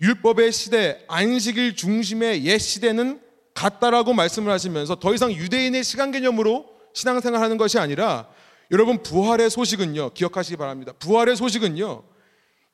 율법의 0.00 0.52
시대, 0.52 1.04
안식일 1.08 1.76
중심의 1.76 2.44
옛 2.44 2.58
시대는 2.58 3.20
같다라고 3.54 4.12
말씀을 4.12 4.52
하시면서 4.52 4.96
더 4.96 5.14
이상 5.14 5.32
유대인의 5.32 5.82
시간 5.82 6.10
개념으로 6.10 6.79
신앙생활 6.92 7.40
하는 7.40 7.56
것이 7.56 7.78
아니라 7.78 8.28
여러분 8.70 9.02
부활의 9.02 9.50
소식은요. 9.50 10.10
기억하시기 10.10 10.56
바랍니다. 10.56 10.92
부활의 10.98 11.36
소식은요. 11.36 12.04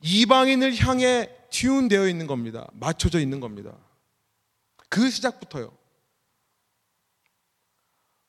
이방인을 0.02 0.76
향해 0.76 1.30
튜운되어 1.50 2.08
있는 2.08 2.26
겁니다. 2.26 2.68
맞춰져 2.74 3.18
있는 3.18 3.40
겁니다. 3.40 3.76
그 4.88 5.10
시작부터요. 5.10 5.76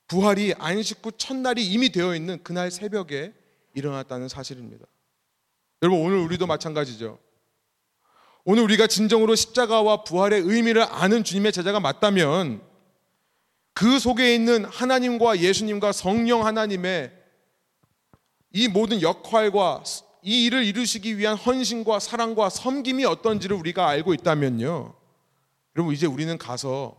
부활이 0.08 0.54
안식 0.58 1.06
후 1.06 1.12
첫날이 1.12 1.66
이미 1.66 1.90
되어 1.90 2.16
있는 2.16 2.42
그날 2.44 2.72
새벽에 2.72 3.34
일어났다는 3.74 4.30
사실입니다. 4.30 4.86
여러분 5.82 6.02
오늘 6.02 6.18
우리도 6.20 6.48
마찬가지죠. 6.48 7.20
오늘 8.46 8.64
우리가 8.64 8.88
진정으로 8.88 9.36
십자가와 9.36 10.04
부활의 10.06 10.42
의미를 10.42 10.84
아는 10.84 11.26
주님의 11.26 11.52
제자가 11.52 11.82
맞다면 11.82 12.62
그 13.78 14.00
속에 14.00 14.34
있는 14.34 14.66
하나님과 14.66 15.38
예수님과 15.38 15.92
성령 15.92 16.48
하나님의 16.48 17.12
이 18.52 18.68
모든 18.68 19.04
역할과 19.04 19.84
이 20.24 20.46
일을 20.46 20.64
이루시기 20.64 21.20
위한 21.20 21.38
헌신과 21.38 22.00
사랑과 22.00 22.50
섬김이 22.50 23.06
어떤지를 23.06 23.56
우리가 23.56 23.88
알고 23.88 24.16
있다면요. 24.16 24.96
여러분 25.76 25.94
이제 25.94 26.08
우리는 26.08 26.36
가서 26.40 26.98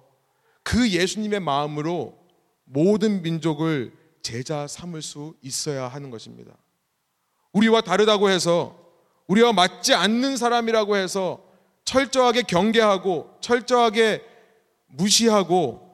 그 0.63 0.89
예수님의 0.89 1.41
마음으로 1.41 2.17
모든 2.63 3.23
민족을 3.23 3.93
제자 4.23 4.69
삼을 4.69 5.03
수 5.03 5.35
있어야 5.43 5.89
하는 5.89 6.11
것입니다. 6.11 6.53
우리와 7.55 7.81
다르다고 7.81 8.31
해서 8.31 8.79
우리와 9.27 9.53
맞지 9.53 9.95
않는 9.95 10.37
사람이라고 10.37 10.97
해서 10.97 11.45
철저하게 11.85 12.43
경계하고 12.43 13.39
철저하게 13.41 14.23
무시하고 14.87 15.88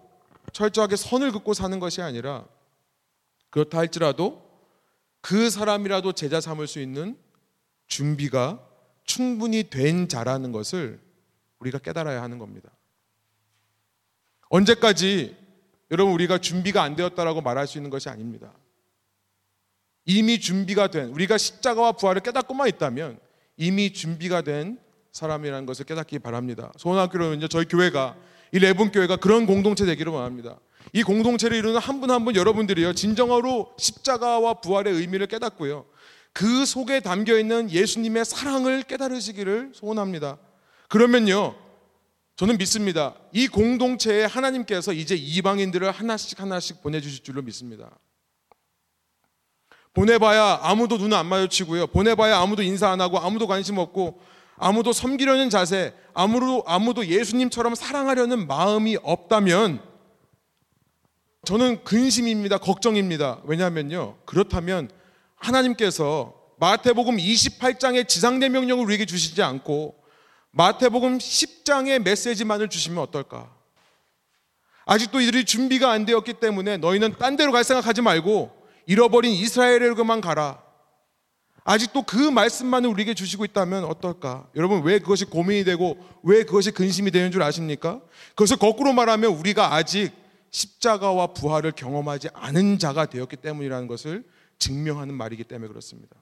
철저하게 0.54 0.96
선을 0.96 1.32
긋고 1.32 1.52
사는 1.52 1.78
것이 1.78 2.00
아니라 2.00 2.46
그렇다 3.50 3.76
할지라도 3.76 4.42
그 5.20 5.50
사람이라도 5.50 6.12
제자 6.12 6.40
삼을 6.40 6.66
수 6.66 6.80
있는 6.80 7.18
준비가 7.86 8.66
충분히 9.04 9.64
된 9.68 10.08
자라는 10.08 10.52
것을 10.52 11.00
우리가 11.58 11.78
깨달아야 11.78 12.22
하는 12.22 12.38
겁니다. 12.38 12.70
언제까지 14.48 15.36
여러분 15.90 16.14
우리가 16.14 16.38
준비가 16.38 16.82
안 16.82 16.94
되었다라고 16.96 17.40
말할 17.40 17.66
수 17.66 17.78
있는 17.78 17.90
것이 17.90 18.08
아닙니다. 18.08 18.52
이미 20.04 20.38
준비가 20.38 20.86
된 20.88 21.08
우리가 21.08 21.36
십자가와 21.36 21.92
부활을 21.92 22.22
깨닫고만 22.22 22.68
있다면 22.68 23.18
이미 23.56 23.92
준비가 23.92 24.42
된 24.42 24.78
사람이라는 25.12 25.66
것을 25.66 25.84
깨닫기 25.84 26.20
바랍니다. 26.20 26.72
소원학교로는요 26.76 27.48
저희 27.48 27.64
교회가 27.64 28.16
이 28.54 28.58
레븐 28.60 28.92
교회가 28.92 29.16
그런 29.16 29.46
공동체 29.46 29.84
되기를 29.84 30.12
원합니다. 30.12 30.58
이 30.92 31.02
공동체를 31.02 31.56
이루는 31.56 31.80
한 31.80 32.00
분 32.00 32.10
한 32.10 32.24
분 32.24 32.36
여러분들이요 32.36 32.92
진정으로 32.94 33.74
십자가와 33.78 34.60
부활의 34.60 34.94
의미를 34.94 35.26
깨닫고요 35.26 35.86
그 36.32 36.64
속에 36.64 37.00
담겨 37.00 37.36
있는 37.36 37.68
예수님의 37.70 38.24
사랑을 38.24 38.82
깨달으시기를 38.84 39.72
소원합니다. 39.74 40.38
그러면요 40.88 41.56
저는 42.36 42.58
믿습니다. 42.58 43.14
이 43.32 43.48
공동체에 43.48 44.24
하나님께서 44.24 44.92
이제 44.92 45.14
이방인들을 45.16 45.90
하나씩 45.90 46.40
하나씩 46.40 46.80
보내주실 46.82 47.24
줄로 47.24 47.42
믿습니다. 47.42 47.90
보내봐야 49.94 50.60
아무도 50.62 50.98
눈 50.98 51.12
안 51.12 51.26
마주치고요. 51.26 51.88
보내봐야 51.88 52.38
아무도 52.38 52.62
인사 52.62 52.90
안 52.90 53.00
하고 53.00 53.18
아무도 53.18 53.46
관심 53.46 53.78
없고 53.78 54.20
아무도 54.56 54.92
섬기려는 54.92 55.50
자세, 55.50 55.94
아무도, 56.12 56.62
아무도 56.66 57.06
예수님처럼 57.06 57.74
사랑하려는 57.74 58.46
마음이 58.46 58.98
없다면 59.02 59.82
저는 61.44 61.84
근심입니다. 61.84 62.58
걱정입니다. 62.58 63.40
왜냐하면요. 63.44 64.16
그렇다면 64.24 64.90
하나님께서 65.36 66.34
마태복음 66.58 67.16
28장의 67.16 68.08
지상대 68.08 68.48
명령을 68.48 68.84
우리에게 68.84 69.04
주시지 69.04 69.42
않고 69.42 69.96
마태복음 70.52 71.18
10장의 71.18 72.02
메시지만을 72.02 72.68
주시면 72.68 72.98
어떨까? 73.02 73.52
아직도 74.86 75.20
이들이 75.20 75.44
준비가 75.44 75.90
안 75.90 76.04
되었기 76.04 76.34
때문에 76.34 76.76
너희는 76.76 77.16
딴 77.18 77.36
데로 77.36 77.52
갈 77.52 77.64
생각하지 77.64 78.02
말고 78.02 78.64
잃어버린 78.86 79.32
이스라엘에게만 79.32 80.20
가라. 80.20 80.63
아직도 81.64 82.02
그 82.02 82.16
말씀만을 82.18 82.90
우리에게 82.90 83.14
주시고 83.14 83.46
있다면 83.46 83.84
어떨까? 83.84 84.46
여러분 84.54 84.82
왜 84.82 84.98
그것이 84.98 85.24
고민이 85.24 85.64
되고 85.64 85.96
왜 86.22 86.44
그것이 86.44 86.70
근심이 86.70 87.10
되는 87.10 87.32
줄 87.32 87.42
아십니까? 87.42 88.02
그것을 88.30 88.58
거꾸로 88.58 88.92
말하면 88.92 89.32
우리가 89.32 89.74
아직 89.74 90.12
십자가와 90.50 91.28
부활을 91.28 91.72
경험하지 91.72 92.28
않은 92.34 92.78
자가 92.78 93.06
되었기 93.06 93.36
때문이라는 93.36 93.88
것을 93.88 94.24
증명하는 94.58 95.14
말이기 95.14 95.44
때문에 95.44 95.68
그렇습니다. 95.68 96.14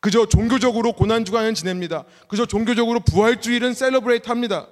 그저 0.00 0.26
종교적으로 0.26 0.92
고난주간을 0.92 1.54
지냅니다. 1.54 2.04
그저 2.28 2.44
종교적으로 2.44 3.00
부활주일은 3.00 3.72
셀러브레이트 3.72 4.28
합니다. 4.28 4.68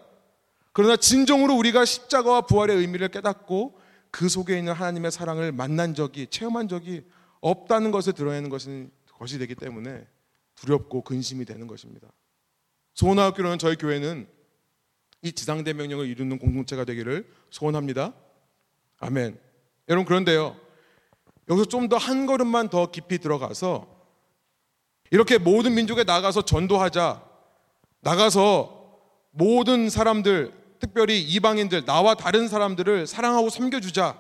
그러나 0.73 0.97
진정으로 0.97 1.55
우리가 1.57 1.87
십자가와 1.87 2.42
부활의 2.42 2.77
의미를 2.77 3.09
깨닫고 3.09 3.79
그 4.11 4.29
속에 4.29 4.59
있는 4.59 4.75
하나님의 4.75 5.11
사랑을 5.11 5.51
만난 5.51 5.95
적이 5.95 6.27
체험한 6.29 6.68
적이 6.68 7.05
없다는 7.40 7.90
것을 7.92 8.12
드러내는 8.12 8.51
것은 8.51 8.90
것이 9.22 9.38
되기 9.38 9.54
때문에 9.54 10.04
두렵고 10.56 11.02
근심이 11.02 11.44
되는 11.44 11.68
것입니다. 11.68 12.08
소원학교로는 12.94 13.58
저희 13.58 13.76
교회는 13.76 14.26
이 15.22 15.32
지상대 15.32 15.72
명령을 15.74 16.08
이루는 16.08 16.38
공동체가 16.40 16.85
되기를 16.85 17.30
소원합니다. 17.50 18.12
아멘. 18.98 19.38
여러분 19.88 20.04
그런데요. 20.04 20.56
여기서 21.48 21.66
좀 21.66 21.88
더 21.88 21.96
한 21.98 22.26
걸음만 22.26 22.68
더 22.68 22.90
깊이 22.90 23.18
들어가서 23.18 23.87
이렇게 25.12 25.38
모든 25.38 25.74
민족에 25.74 26.02
나가서 26.02 26.42
전도하자. 26.44 27.24
나가서 28.00 28.98
모든 29.30 29.88
사람들 29.88 30.52
특별히 30.80 31.22
이방인들, 31.22 31.85
나와 31.85 32.14
다른 32.16 32.48
사람들을 32.48 33.06
사랑하고 33.06 33.50
섬겨주자. 33.50 34.18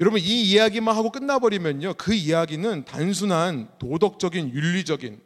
여러분, 0.00 0.20
이 0.20 0.42
이야기만 0.50 0.94
하고 0.96 1.10
끝나버리면요. 1.10 1.94
그 1.94 2.14
이야기는 2.14 2.84
단순한 2.84 3.70
도덕적인, 3.78 4.50
윤리적인, 4.50 5.20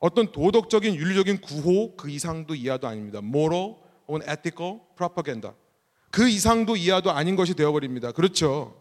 어떤 0.00 0.32
도덕적인, 0.32 0.96
윤리적인 0.96 1.40
구호 1.40 1.96
그 1.96 2.10
이상도 2.10 2.54
이하도 2.54 2.88
아닙니다. 2.88 3.20
moral 3.22 3.76
혹은 4.08 4.20
ethical 4.22 4.80
propaganda. 4.96 5.52
그 6.10 6.28
이상도 6.28 6.76
이하도 6.76 7.10
아닌 7.10 7.36
것이 7.36 7.54
되어버립니다. 7.54 8.12
그렇죠. 8.12 8.76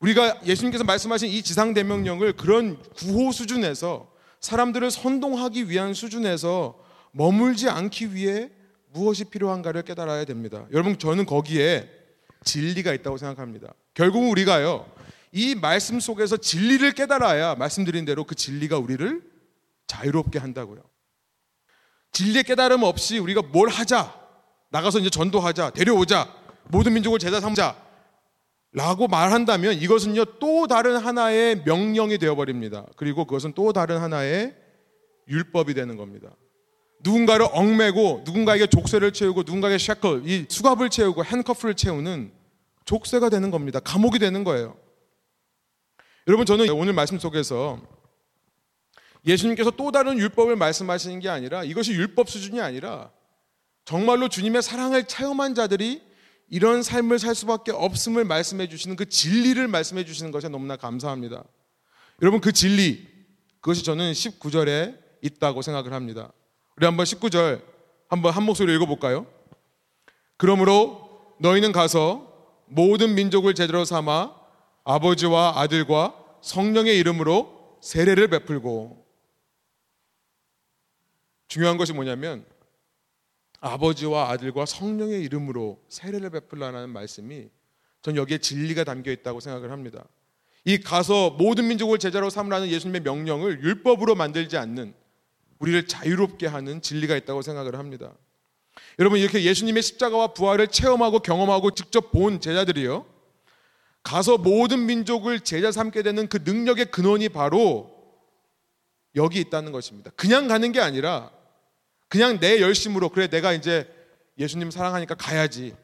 우리가 0.00 0.40
예수님께서 0.46 0.82
말씀하신 0.82 1.28
이 1.28 1.42
지상 1.42 1.74
대명령을 1.74 2.32
그런 2.32 2.82
구호 2.94 3.32
수준에서 3.32 4.10
사람들을 4.40 4.90
선동하기 4.90 5.68
위한 5.68 5.92
수준에서 5.92 6.82
머물지 7.12 7.68
않기 7.68 8.14
위해 8.14 8.50
무엇이 8.92 9.24
필요한가를 9.24 9.82
깨달아야 9.82 10.24
됩니다. 10.24 10.66
여러분 10.72 10.98
저는 10.98 11.26
거기에 11.26 11.99
진리가 12.44 12.92
있다고 12.94 13.16
생각합니다. 13.16 13.72
결국 13.94 14.30
우리가요. 14.30 14.90
이 15.32 15.54
말씀 15.54 16.00
속에서 16.00 16.36
진리를 16.36 16.90
깨달아야 16.92 17.54
말씀드린 17.54 18.04
대로 18.04 18.24
그 18.24 18.34
진리가 18.34 18.78
우리를 18.78 19.22
자유롭게 19.86 20.38
한다고요. 20.38 20.82
진리의 22.12 22.44
깨달음 22.44 22.82
없이 22.82 23.18
우리가 23.18 23.42
뭘 23.42 23.68
하자. 23.68 24.18
나가서 24.70 24.98
이제 25.00 25.10
전도하자. 25.10 25.70
데려오자. 25.70 26.32
모든 26.68 26.94
민족을 26.94 27.18
제자 27.18 27.40
삼자. 27.40 27.76
라고 28.72 29.08
말한다면 29.08 29.74
이것은요 29.74 30.24
또 30.38 30.68
다른 30.68 30.96
하나의 30.96 31.62
명령이 31.64 32.18
되어버립니다. 32.18 32.86
그리고 32.96 33.24
그것은 33.24 33.52
또 33.54 33.72
다른 33.72 33.98
하나의 33.98 34.56
율법이 35.28 35.74
되는 35.74 35.96
겁니다. 35.96 36.30
누군가를 37.02 37.46
얽매고 37.52 38.22
누군가에게 38.24 38.66
족쇄를 38.66 39.12
채우고 39.12 39.42
누군가에게 39.42 39.78
샤클, 39.78 40.22
이 40.26 40.46
수갑을 40.48 40.90
채우고 40.90 41.24
핸커프를 41.24 41.74
채우는 41.74 42.32
족쇄가 42.84 43.28
되는 43.28 43.50
겁니다. 43.50 43.80
감옥이 43.80 44.18
되는 44.18 44.44
거예요. 44.44 44.76
여러분 46.26 46.46
저는 46.46 46.68
오늘 46.70 46.92
말씀 46.92 47.18
속에서 47.18 47.80
예수님께서 49.26 49.70
또 49.72 49.90
다른 49.90 50.18
율법을 50.18 50.56
말씀하시는 50.56 51.20
게 51.20 51.28
아니라 51.28 51.64
이것이 51.64 51.92
율법 51.92 52.28
수준이 52.28 52.60
아니라 52.60 53.10
정말로 53.84 54.28
주님의 54.28 54.62
사랑을 54.62 55.04
체험한 55.04 55.54
자들이 55.54 56.02
이런 56.48 56.82
삶을 56.82 57.18
살 57.18 57.34
수밖에 57.34 57.70
없음을 57.72 58.24
말씀해 58.24 58.68
주시는 58.68 58.96
그 58.96 59.08
진리를 59.08 59.66
말씀해 59.68 60.04
주시는 60.04 60.30
것에 60.30 60.48
너무나 60.48 60.76
감사합니다. 60.76 61.44
여러분 62.22 62.40
그 62.40 62.52
진리 62.52 63.06
그것이 63.60 63.84
저는 63.84 64.12
19절에 64.12 64.98
있다고 65.22 65.62
생각을 65.62 65.92
합니다. 65.92 66.32
우리 66.80 66.86
한번 66.86 67.04
19절 67.04 67.62
한번 68.08 68.32
한 68.32 68.42
목소리로 68.42 68.74
읽어볼까요? 68.76 69.26
그러므로 70.38 71.36
너희는 71.38 71.72
가서 71.72 72.26
모든 72.68 73.14
민족을 73.14 73.54
제대로 73.54 73.84
삼아 73.84 74.34
아버지와 74.84 75.60
아들과 75.60 76.14
성령의 76.40 76.96
이름으로 76.96 77.76
세례를 77.82 78.28
베풀고 78.28 79.06
중요한 81.48 81.76
것이 81.76 81.92
뭐냐면 81.92 82.46
아버지와 83.60 84.30
아들과 84.30 84.64
성령의 84.64 85.20
이름으로 85.24 85.84
세례를 85.90 86.30
베풀라는 86.30 86.88
말씀이 86.88 87.50
전 88.00 88.16
여기에 88.16 88.38
진리가 88.38 88.84
담겨 88.84 89.10
있다고 89.10 89.40
생각을 89.40 89.70
합니다. 89.70 90.02
이 90.64 90.80
가서 90.80 91.28
모든 91.28 91.68
민족을 91.68 91.98
제자로 91.98 92.30
삼으라는 92.30 92.68
예수님의 92.68 93.02
명령을 93.02 93.62
율법으로 93.62 94.14
만들지 94.14 94.56
않는 94.56 94.94
우리를 95.60 95.86
자유롭게 95.86 96.46
하는 96.46 96.82
진리가 96.82 97.16
있다고 97.16 97.42
생각을 97.42 97.76
합니다. 97.76 98.12
여러분 98.98 99.18
이렇게 99.18 99.42
예수님의 99.42 99.82
십자가와 99.82 100.28
부활을 100.28 100.68
체험하고 100.68 101.20
경험하고 101.20 101.70
직접 101.72 102.10
본 102.10 102.40
제자들이요. 102.40 103.06
가서 104.02 104.38
모든 104.38 104.86
민족을 104.86 105.40
제자 105.40 105.70
삼게 105.70 106.02
되는 106.02 106.26
그 106.28 106.38
능력의 106.44 106.86
근원이 106.86 107.28
바로 107.28 107.90
여기 109.14 109.40
있다는 109.40 109.72
것입니다. 109.72 110.10
그냥 110.16 110.48
가는 110.48 110.72
게 110.72 110.80
아니라 110.80 111.30
그냥 112.08 112.40
내 112.40 112.60
열심으로 112.60 113.10
그래 113.10 113.28
내가 113.28 113.52
이제 113.52 113.86
예수님 114.38 114.70
사랑하니까 114.70 115.14
가야지. 115.14 115.74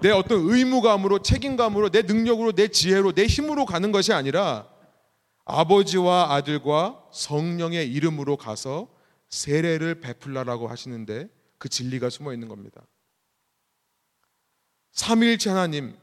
내 0.00 0.10
어떤 0.10 0.40
의무감으로 0.50 1.20
책임감으로 1.20 1.90
내 1.90 2.02
능력으로 2.02 2.52
내 2.52 2.68
지혜로 2.68 3.12
내 3.12 3.26
힘으로 3.26 3.66
가는 3.66 3.92
것이 3.92 4.12
아니라 4.12 4.71
아버지와 5.44 6.32
아들과 6.34 7.08
성령의 7.12 7.92
이름으로 7.92 8.36
가서 8.36 8.88
세례를 9.28 10.00
베풀라라고 10.00 10.68
하시는데 10.68 11.28
그 11.58 11.68
진리가 11.68 12.10
숨어 12.10 12.32
있는 12.32 12.48
겁니다. 12.48 12.82
삼일체 14.92 15.50
하나님 15.50 15.96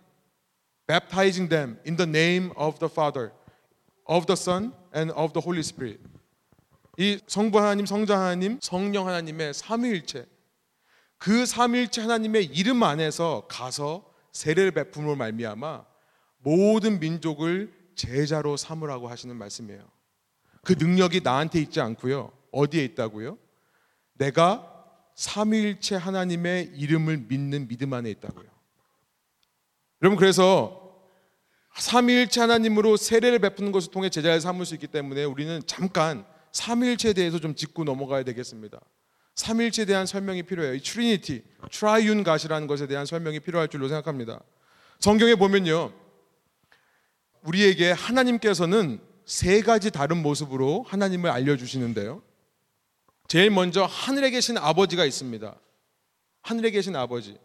baptizing 0.88 1.50
them 1.50 1.78
in 1.86 1.96
the 1.96 2.10
name 2.10 2.52
of 2.58 2.80
the 2.80 2.92
Father, 2.92 3.32
of 4.08 4.26
the 4.26 4.36
Son 4.36 4.74
and 4.96 5.14
of 5.14 5.34
the 5.34 5.44
Holy 5.44 5.60
Spirit. 5.60 6.02
이 6.98 7.20
성부 7.28 7.60
하나님, 7.60 7.86
성자 7.86 8.20
하나님, 8.20 8.60
성령 8.62 9.08
하나님의 9.08 9.54
삼위일체 9.54 10.26
그 11.18 11.46
삼위일체 11.46 12.02
하나님의 12.02 12.46
이름 12.46 12.82
안에서 12.84 13.46
가서 13.48 14.12
세례를 14.32 14.72
베품으로 14.72 15.16
말미암아 15.16 15.86
모든 16.40 17.00
민족을 17.00 17.79
제자로 18.00 18.56
삼으라고 18.56 19.10
하시는 19.10 19.36
말씀이에요. 19.36 19.84
그 20.64 20.74
능력이 20.74 21.20
나한테 21.22 21.60
있지 21.60 21.82
않고요. 21.82 22.32
어디에 22.52 22.84
있다고요? 22.86 23.38
내가 24.14 24.66
삼위일체 25.16 25.96
하나님의 25.96 26.72
이름을 26.76 27.26
믿는 27.28 27.68
믿음 27.68 27.92
안에 27.94 28.10
있다고요. 28.12 28.48
여러분 30.02 30.18
그래서 30.18 30.98
삼위일체 31.76 32.40
하나님으로 32.40 32.96
세례를 32.96 33.40
베푸는 33.40 33.74
것을 33.74 33.92
통해 33.92 34.10
제자를 34.10 34.40
삼을 34.40 34.66
수 34.66 34.76
있기 34.76 34.88
때문에 34.88 35.26
우리는 35.26 35.62
잠깐 35.66 36.26
삼위일체에 36.54 37.12
대해서 37.12 37.38
좀 37.40 37.54
짚고 37.54 37.84
넘어가야 37.84 38.24
되겠습니다. 38.24 38.80
삼위일체에 39.36 39.86
대한 39.86 40.06
설명이 40.06 40.44
필요해요. 40.44 40.74
이 40.74 40.82
Trinity, 40.82 41.44
Triune 41.72 42.24
God이라는 42.24 42.68
것에 42.68 42.88
대한 42.88 43.06
설명이 43.06 43.42
필요할 43.42 43.68
줄로 43.68 43.90
생각합니다. 43.90 44.42
성경에 45.00 45.36
보면요. 45.36 46.09
우리에게 47.44 47.92
하나님께서는 47.92 49.00
세 49.26 49.62
가지 49.62 49.92
다른 49.92 50.22
모습으로 50.22 50.84
하나님을 50.88 51.30
알려주시는데요. 51.30 52.22
제일 53.28 53.52
먼저 53.52 53.86
하늘에 53.86 54.32
계신 54.32 54.58
아버지가 54.58 55.06
있습니다. 55.06 55.56
하늘에 56.42 56.72
계신 56.72 56.96
아버지. 56.96 57.38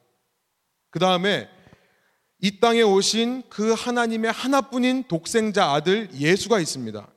그 0.90 0.98
다음에 0.98 1.48
이 2.40 2.58
땅에 2.60 2.82
오신 2.82 3.44
그 3.48 3.72
하나님의 3.72 4.32
하나뿐인 4.32 5.04
독생자 5.08 5.72
아들 5.72 6.08
예수가 6.14 6.60
있습니다. 6.60 7.08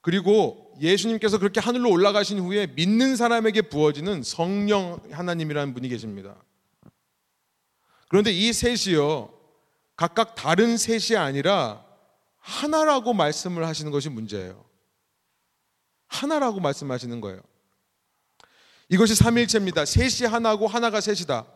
그리고 0.00 0.74
예수님께서 0.80 1.38
그렇게 1.38 1.60
하늘로 1.60 1.90
올라가신 1.90 2.38
후에 2.38 2.68
믿는 2.68 3.16
사람에게 3.16 3.62
부어지는 3.62 4.22
성령 4.22 5.00
하나님이라는 5.10 5.74
분이 5.74 5.88
계십니다. 5.88 6.36
그런데 8.08 8.30
이 8.30 8.52
셋이요, 8.52 9.30
각각 9.98 10.36
다른 10.36 10.76
셋이 10.76 11.18
아니라 11.18 11.84
하나라고 12.38 13.14
말씀을 13.14 13.66
하시는 13.66 13.90
것이 13.90 14.08
문제예요. 14.08 14.64
하나라고 16.06 16.60
말씀하시는 16.60 17.20
거예요. 17.20 17.40
이것이 18.88 19.16
삼일체입니다. 19.16 19.84
셋이 19.84 20.30
하나고 20.30 20.68
하나가 20.68 21.00
셋이다. 21.00 21.46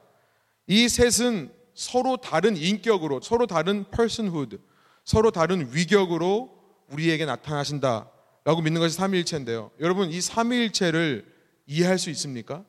이 0.66 0.88
셋은 0.88 1.54
서로 1.74 2.16
다른 2.16 2.56
인격으로, 2.56 3.20
서로 3.22 3.46
다른 3.46 3.88
personhood, 3.92 4.58
서로 5.04 5.30
다른 5.30 5.72
위격으로 5.72 6.50
우리에게 6.88 7.24
나타나신다라고 7.24 8.60
믿는 8.60 8.80
것이 8.80 8.96
삼일체인데요. 8.96 9.70
여러분 9.78 10.10
이 10.10 10.20
삼일체를 10.20 11.32
이해할 11.66 11.96
수 11.96 12.10
있습니까? 12.10 12.64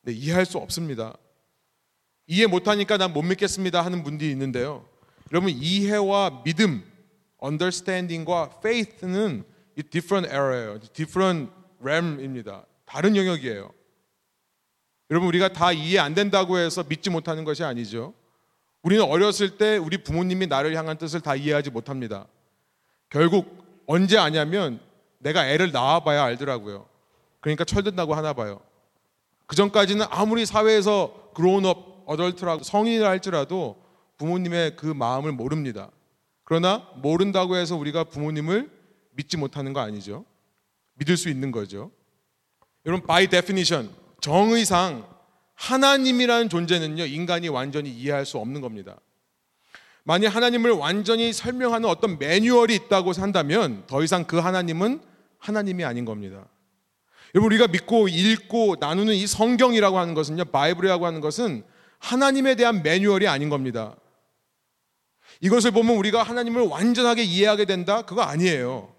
네, 0.00 0.12
이해할 0.12 0.46
수 0.46 0.56
없습니다. 0.56 1.14
이해 2.26 2.46
못하니까 2.46 2.96
난 2.96 3.12
못 3.12 3.22
믿겠습니다 3.22 3.84
하는 3.84 4.02
분들이 4.02 4.30
있는데요. 4.30 4.86
여러분 5.32 5.50
이해와 5.50 6.42
믿음, 6.44 6.84
understanding과 7.42 8.50
faith는 8.58 9.44
different 9.90 10.32
area예요. 10.34 10.78
different 10.92 11.50
realm입니다. 11.80 12.64
다른 12.84 13.16
영역이에요. 13.16 13.70
여러분 15.10 15.28
우리가 15.28 15.52
다 15.52 15.72
이해 15.72 15.98
안 15.98 16.14
된다고 16.14 16.58
해서 16.58 16.84
믿지 16.88 17.10
못하는 17.10 17.44
것이 17.44 17.64
아니죠. 17.64 18.14
우리는 18.82 19.04
어렸을 19.04 19.58
때 19.58 19.76
우리 19.76 19.98
부모님이 19.98 20.46
나를 20.46 20.76
향한 20.76 20.96
뜻을 20.98 21.20
다 21.20 21.34
이해하지 21.34 21.70
못합니다. 21.70 22.26
결국 23.10 23.82
언제 23.86 24.16
아냐면 24.18 24.80
내가 25.18 25.46
애를 25.48 25.70
낳아봐야 25.72 26.24
알더라고요. 26.24 26.86
그러니까 27.40 27.64
철든다고 27.64 28.14
하나 28.14 28.32
봐요. 28.32 28.60
그 29.46 29.54
전까지는 29.56 30.06
아무리 30.10 30.46
사회에서 30.46 31.30
그로운업 31.34 31.91
어덜트라고 32.06 32.62
성인이라 32.62 33.08
할지라도 33.08 33.82
부모님의 34.18 34.76
그 34.76 34.86
마음을 34.86 35.32
모릅니다. 35.32 35.90
그러나 36.44 36.88
모른다고 36.96 37.56
해서 37.56 37.76
우리가 37.76 38.04
부모님을 38.04 38.70
믿지 39.12 39.36
못하는 39.36 39.72
거 39.72 39.80
아니죠. 39.80 40.24
믿을 40.94 41.16
수 41.16 41.28
있는 41.28 41.50
거죠. 41.50 41.90
여러분 42.86 43.06
by 43.06 43.26
definition 43.28 43.90
정의상 44.20 45.06
하나님이라는 45.54 46.48
존재는요 46.48 47.06
인간이 47.06 47.48
완전히 47.48 47.90
이해할 47.90 48.26
수 48.26 48.38
없는 48.38 48.60
겁니다. 48.60 48.98
만약 50.04 50.34
하나님을 50.34 50.72
완전히 50.72 51.32
설명하는 51.32 51.88
어떤 51.88 52.18
매뉴얼이 52.18 52.74
있다고 52.74 53.12
한다면 53.12 53.84
더 53.86 54.02
이상 54.02 54.24
그 54.24 54.38
하나님은 54.38 55.00
하나님이 55.38 55.84
아닌 55.84 56.04
겁니다. 56.04 56.46
여러분 57.34 57.52
우리가 57.52 57.68
믿고 57.68 58.08
읽고 58.08 58.76
나누는 58.80 59.14
이 59.14 59.26
성경이라고 59.26 59.98
하는 59.98 60.14
것은요 60.14 60.46
바이블이라고 60.46 61.06
하는 61.06 61.20
것은 61.20 61.64
하나님에 62.02 62.56
대한 62.56 62.82
매뉴얼이 62.82 63.28
아닌 63.28 63.48
겁니다. 63.48 63.94
이것을 65.40 65.70
보면 65.70 65.96
우리가 65.96 66.22
하나님을 66.22 66.62
완전하게 66.62 67.22
이해하게 67.22 67.64
된다? 67.64 68.02
그거 68.02 68.22
아니에요. 68.22 68.92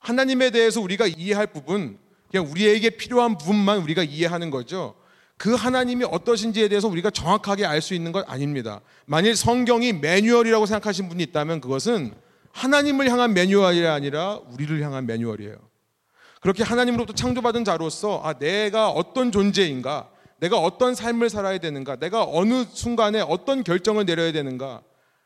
하나님에 0.00 0.50
대해서 0.50 0.80
우리가 0.80 1.06
이해할 1.06 1.46
부분, 1.46 1.98
그냥 2.30 2.50
우리에게 2.50 2.90
필요한 2.90 3.38
부분만 3.38 3.78
우리가 3.78 4.02
이해하는 4.02 4.50
거죠. 4.50 4.94
그 5.36 5.54
하나님이 5.54 6.04
어떠신지에 6.04 6.68
대해서 6.68 6.88
우리가 6.88 7.10
정확하게 7.10 7.66
알 7.66 7.80
수 7.80 7.94
있는 7.94 8.10
것 8.12 8.28
아닙니다. 8.28 8.80
만일 9.06 9.36
성경이 9.36 9.92
매뉴얼이라고 9.94 10.66
생각하신 10.66 11.08
분이 11.08 11.22
있다면 11.24 11.60
그것은 11.60 12.14
하나님을 12.52 13.10
향한 13.10 13.32
매뉴얼이 13.32 13.86
아니라 13.86 14.40
우리를 14.50 14.80
향한 14.82 15.06
매뉴얼이에요. 15.06 15.56
그렇게 16.40 16.62
하나님으로부터 16.62 17.14
창조받은 17.14 17.64
자로서 17.64 18.20
아, 18.24 18.34
내가 18.34 18.90
어떤 18.90 19.32
존재인가, 19.32 20.10
내가 20.44 20.58
어떤 20.58 20.94
삶을 20.94 21.30
살아야 21.30 21.56
되는가, 21.56 21.96
내가 21.96 22.22
어느 22.28 22.66
순간에 22.70 23.22
어떤 23.22 23.64
결정을 23.64 24.04
내려야 24.04 24.30
되는가 24.30 24.82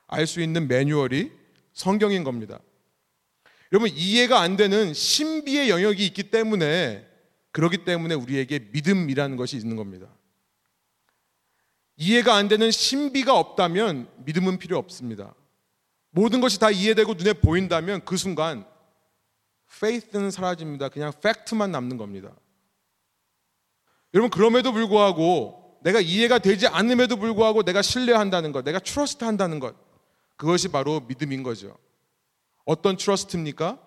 알 0.06 0.28
수 0.28 0.40
있는 0.40 0.68
매뉴얼이 0.68 1.32
성경인 1.72 2.22
겁니다. 2.22 2.60
여러분 3.72 3.90
이해가 3.92 4.40
안 4.40 4.56
되는 4.56 4.94
신비의 4.94 5.70
영역이 5.70 6.06
있기 6.06 6.30
때문에 6.30 7.04
그렇기 7.50 7.78
때문에 7.84 8.14
우리에게 8.14 8.68
믿음이라는 8.70 9.36
것이 9.36 9.56
있는 9.56 9.74
겁니다. 9.74 10.06
이해가 11.96 12.36
안 12.36 12.46
되는 12.46 12.70
신비가 12.70 13.36
없다면 13.36 14.08
믿음은 14.24 14.58
필요 14.58 14.78
없습니다. 14.78 15.34
모든 16.10 16.40
것이 16.40 16.60
다 16.60 16.70
이해되고 16.70 17.14
눈에 17.14 17.32
보인다면 17.32 18.04
그 18.04 18.16
순간 18.16 18.64
faith는 19.68 20.30
사라집니다. 20.30 20.90
그냥 20.90 21.12
팩트만 21.20 21.72
남는 21.72 21.96
겁니다. 21.96 22.36
여러분 24.14 24.30
그럼에도 24.30 24.72
불구하고 24.72 25.78
내가 25.82 26.00
이해가 26.00 26.38
되지 26.38 26.66
않음에도 26.66 27.16
불구하고 27.16 27.62
내가 27.62 27.82
신뢰한다는 27.82 28.52
것, 28.52 28.64
내가 28.64 28.78
trust 28.78 29.24
한다는 29.24 29.60
것 29.60 29.74
그것이 30.36 30.68
바로 30.68 31.00
믿음인 31.00 31.42
거죠. 31.42 31.76
어떤 32.64 32.96
trust입니까? 32.96 33.78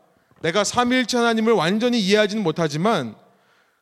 내가 0.42 0.64
삼위일체 0.64 1.18
하나님을 1.18 1.54
완전히 1.54 2.00
이해하지는 2.00 2.44
못하지만 2.44 3.16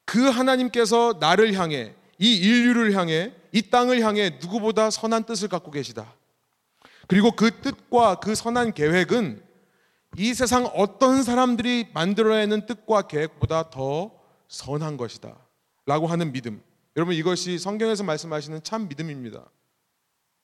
그 0.06 0.30
하나님께서 0.30 1.18
나를 1.20 1.54
향해 1.54 1.94
이 2.18 2.36
인류를 2.36 2.94
향해 2.96 3.34
이 3.52 3.62
땅을 3.62 4.02
향해 4.02 4.38
누구보다 4.42 4.90
선한 4.90 5.24
뜻을 5.24 5.48
갖고 5.48 5.72
계시다. 5.72 6.14
그리고 7.08 7.32
그 7.32 7.62
뜻과 7.62 8.16
그 8.16 8.36
선한 8.36 8.74
계획은 8.74 9.42
이 10.18 10.34
세상 10.34 10.66
어떤 10.76 11.24
사람들이 11.24 11.88
만들어내는 11.94 12.66
뜻과 12.66 13.04
계획보다 13.04 13.70
더 13.70 14.12
선한 14.48 14.98
것이다. 14.98 15.36
라고 15.90 16.06
하는 16.06 16.32
믿음. 16.32 16.62
여러분 16.96 17.16
이것이 17.16 17.58
성경에서 17.58 18.04
말씀하시는 18.04 18.62
참 18.64 18.88
믿음입니다. 18.88 19.50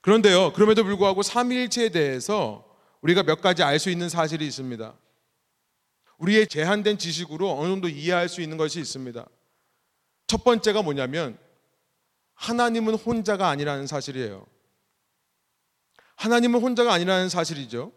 그런데요, 0.01 0.53
그럼에도 0.53 0.83
불구하고 0.83 1.21
삼일체에 1.21 1.89
대해서 1.89 2.65
우리가 3.01 3.21
몇 3.21 3.41
가지 3.41 3.61
알 3.61 3.77
수 3.77 3.91
있는 3.91 4.09
사실이 4.09 4.43
있습니다. 4.43 4.95
우리의 6.17 6.47
제한된 6.47 6.97
지식으로 6.97 7.59
어느 7.59 7.67
정도 7.67 7.87
이해할 7.87 8.27
수 8.27 8.41
있는 8.41 8.57
것이 8.57 8.79
있습니다. 8.79 9.23
첫 10.25 10.43
번째가 10.43 10.81
뭐냐면 10.81 11.37
하나님은 12.33 12.95
혼자가 12.95 13.47
아니라는 13.49 13.85
사실이에요. 13.85 14.47
하나님은 16.15 16.59
혼자가 16.59 16.91
아니라는 16.91 17.29
사실이죠. 17.29 17.91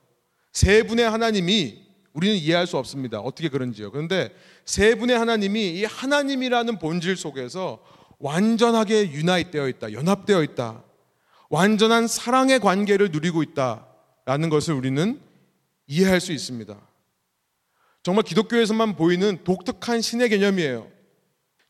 세 0.52 0.82
분의 0.82 1.08
하나님이 1.08 1.87
우리는 2.18 2.34
이해할 2.34 2.66
수 2.66 2.76
없습니다. 2.78 3.20
어떻게 3.20 3.48
그런지요. 3.48 3.92
그런데 3.92 4.34
세 4.64 4.96
분의 4.96 5.16
하나님이 5.16 5.70
이 5.70 5.84
하나님이라는 5.84 6.80
본질 6.80 7.16
속에서 7.16 7.80
완전하게 8.18 9.12
유나이되어 9.12 9.68
있다. 9.68 9.92
연합되어 9.92 10.42
있다. 10.42 10.82
완전한 11.48 12.08
사랑의 12.08 12.58
관계를 12.58 13.12
누리고 13.12 13.44
있다. 13.44 13.86
라는 14.24 14.48
것을 14.48 14.74
우리는 14.74 15.20
이해할 15.86 16.20
수 16.20 16.32
있습니다. 16.32 16.76
정말 18.02 18.24
기독교에서만 18.24 18.96
보이는 18.96 19.38
독특한 19.44 20.00
신의 20.00 20.28
개념이에요. 20.28 20.90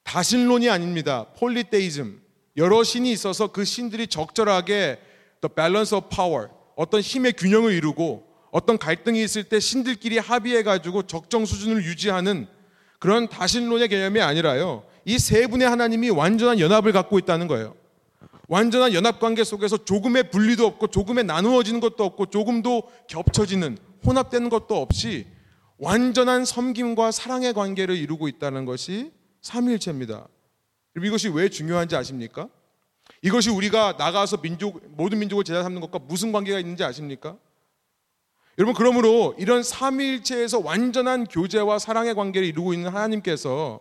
다신론이 0.02 0.70
아닙니다. 0.70 1.26
폴리테이즘. 1.36 2.22
여러 2.56 2.82
신이 2.82 3.12
있어서 3.12 3.48
그 3.48 3.66
신들이 3.66 4.06
적절하게 4.06 4.98
the 5.42 5.54
balance 5.54 5.94
of 5.94 6.08
power, 6.08 6.48
어떤 6.74 7.02
힘의 7.02 7.34
균형을 7.34 7.74
이루고 7.74 8.27
어떤 8.50 8.78
갈등이 8.78 9.22
있을 9.22 9.44
때 9.44 9.60
신들끼리 9.60 10.18
합의해 10.18 10.62
가지고 10.62 11.02
적정 11.06 11.44
수준을 11.44 11.84
유지하는 11.84 12.46
그런 12.98 13.28
다신론의 13.28 13.88
개념이 13.88 14.20
아니라요. 14.20 14.84
이 15.04 15.18
세 15.18 15.46
분의 15.46 15.68
하나님이 15.68 16.10
완전한 16.10 16.60
연합을 16.60 16.92
갖고 16.92 17.18
있다는 17.18 17.46
거예요. 17.48 17.74
완전한 18.48 18.94
연합 18.94 19.20
관계 19.20 19.44
속에서 19.44 19.84
조금의 19.84 20.30
분리도 20.30 20.66
없고 20.66 20.88
조금의 20.88 21.24
나누어지는 21.24 21.80
것도 21.80 22.04
없고 22.04 22.26
조금도 22.26 22.90
겹쳐지는 23.08 23.78
혼합되는 24.04 24.48
것도 24.48 24.76
없이 24.80 25.26
완전한 25.78 26.44
섬김과 26.44 27.10
사랑의 27.10 27.52
관계를 27.52 27.96
이루고 27.96 28.28
있다는 28.28 28.64
것이 28.64 29.12
삼일체입니다. 29.42 30.26
이것이 30.96 31.28
왜 31.28 31.48
중요한지 31.48 31.94
아십니까? 31.94 32.48
이것이 33.22 33.50
우리가 33.50 33.94
나가서 33.98 34.38
민족 34.38 34.82
모든 34.88 35.18
민족을 35.18 35.44
제자 35.44 35.62
삼는 35.62 35.80
것과 35.80 36.00
무슨 36.00 36.32
관계가 36.32 36.58
있는지 36.58 36.84
아십니까? 36.84 37.36
여러분 38.58 38.74
그러므로 38.74 39.36
이런 39.38 39.62
삼위일체에서 39.62 40.58
완전한 40.58 41.26
교제와 41.26 41.78
사랑의 41.78 42.16
관계를 42.16 42.48
이루고 42.48 42.74
있는 42.74 42.90
하나님께서 42.90 43.78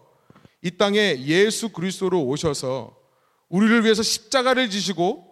이 0.61 0.78
땅에 0.78 1.17
예수 1.21 1.69
그리스도로 1.69 2.23
오셔서 2.23 2.95
우리를 3.49 3.84
위해서 3.84 4.03
십자가를 4.03 4.69
지시고 4.69 5.25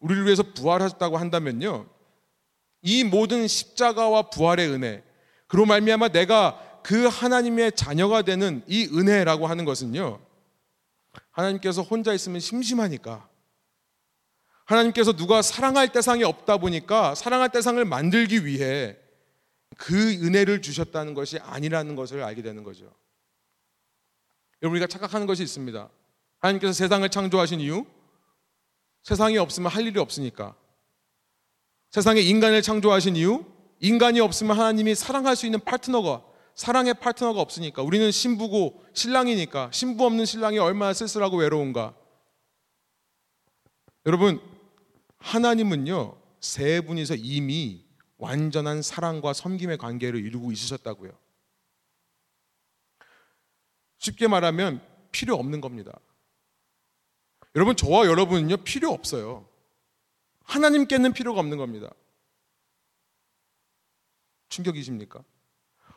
우리를 0.00 0.26
위해서 0.26 0.42
부활하셨다고 0.42 1.16
한다면요. 1.16 1.86
이 2.82 3.04
모든 3.04 3.48
십자가와 3.48 4.28
부활의 4.28 4.68
은혜, 4.68 5.02
그로 5.46 5.64
말미암아 5.64 6.08
내가 6.08 6.80
그 6.82 7.06
하나님의 7.06 7.72
자녀가 7.72 8.20
되는 8.20 8.62
이 8.66 8.84
은혜라고 8.84 9.46
하는 9.46 9.64
것은요. 9.64 10.20
하나님께서 11.30 11.80
혼자 11.82 12.12
있으면 12.12 12.40
심심하니까 12.40 13.29
하나님께서 14.70 15.12
누가 15.12 15.42
사랑할 15.42 15.90
대상이 15.90 16.22
없다 16.22 16.58
보니까 16.58 17.16
사랑할 17.16 17.50
대상을 17.50 17.84
만들기 17.84 18.46
위해 18.46 18.96
그 19.76 20.12
은혜를 20.12 20.62
주셨다는 20.62 21.14
것이 21.14 21.38
아니라는 21.40 21.96
것을 21.96 22.22
알게 22.22 22.42
되는 22.42 22.62
거죠. 22.62 22.84
여러분 24.62 24.76
우리가 24.76 24.86
착각하는 24.86 25.26
것이 25.26 25.42
있습니다. 25.42 25.88
하나님께서 26.38 26.72
세상을 26.72 27.08
창조하신 27.08 27.60
이유 27.60 27.84
세상이 29.02 29.38
없으면 29.38 29.72
할 29.72 29.86
일이 29.86 29.98
없으니까. 29.98 30.54
세상에 31.90 32.20
인간을 32.20 32.62
창조하신 32.62 33.16
이유 33.16 33.44
인간이 33.80 34.20
없으면 34.20 34.56
하나님이 34.56 34.94
사랑할 34.94 35.34
수 35.34 35.46
있는 35.46 35.58
파트너가 35.58 36.22
사랑의 36.54 36.94
파트너가 36.94 37.40
없으니까 37.40 37.82
우리는 37.82 38.08
신부고 38.12 38.84
신랑이니까 38.92 39.70
신부 39.72 40.04
없는 40.06 40.26
신랑이 40.26 40.58
얼마나 40.58 40.92
쓸쓸하고 40.92 41.38
외로운가. 41.38 41.94
여러분 44.06 44.40
하나님은요 45.20 46.16
세 46.40 46.80
분이서 46.80 47.14
이미 47.16 47.84
완전한 48.18 48.82
사랑과 48.82 49.32
섬김의 49.32 49.78
관계를 49.78 50.24
이루고 50.24 50.52
있으셨다고요. 50.52 51.12
쉽게 53.98 54.28
말하면 54.28 54.80
필요 55.12 55.36
없는 55.36 55.60
겁니다. 55.60 55.98
여러분 57.54 57.76
저와 57.76 58.06
여러분은요 58.06 58.58
필요 58.58 58.90
없어요. 58.90 59.48
하나님께는 60.44 61.12
필요가 61.12 61.40
없는 61.40 61.58
겁니다. 61.58 61.90
충격이십니까? 64.48 65.22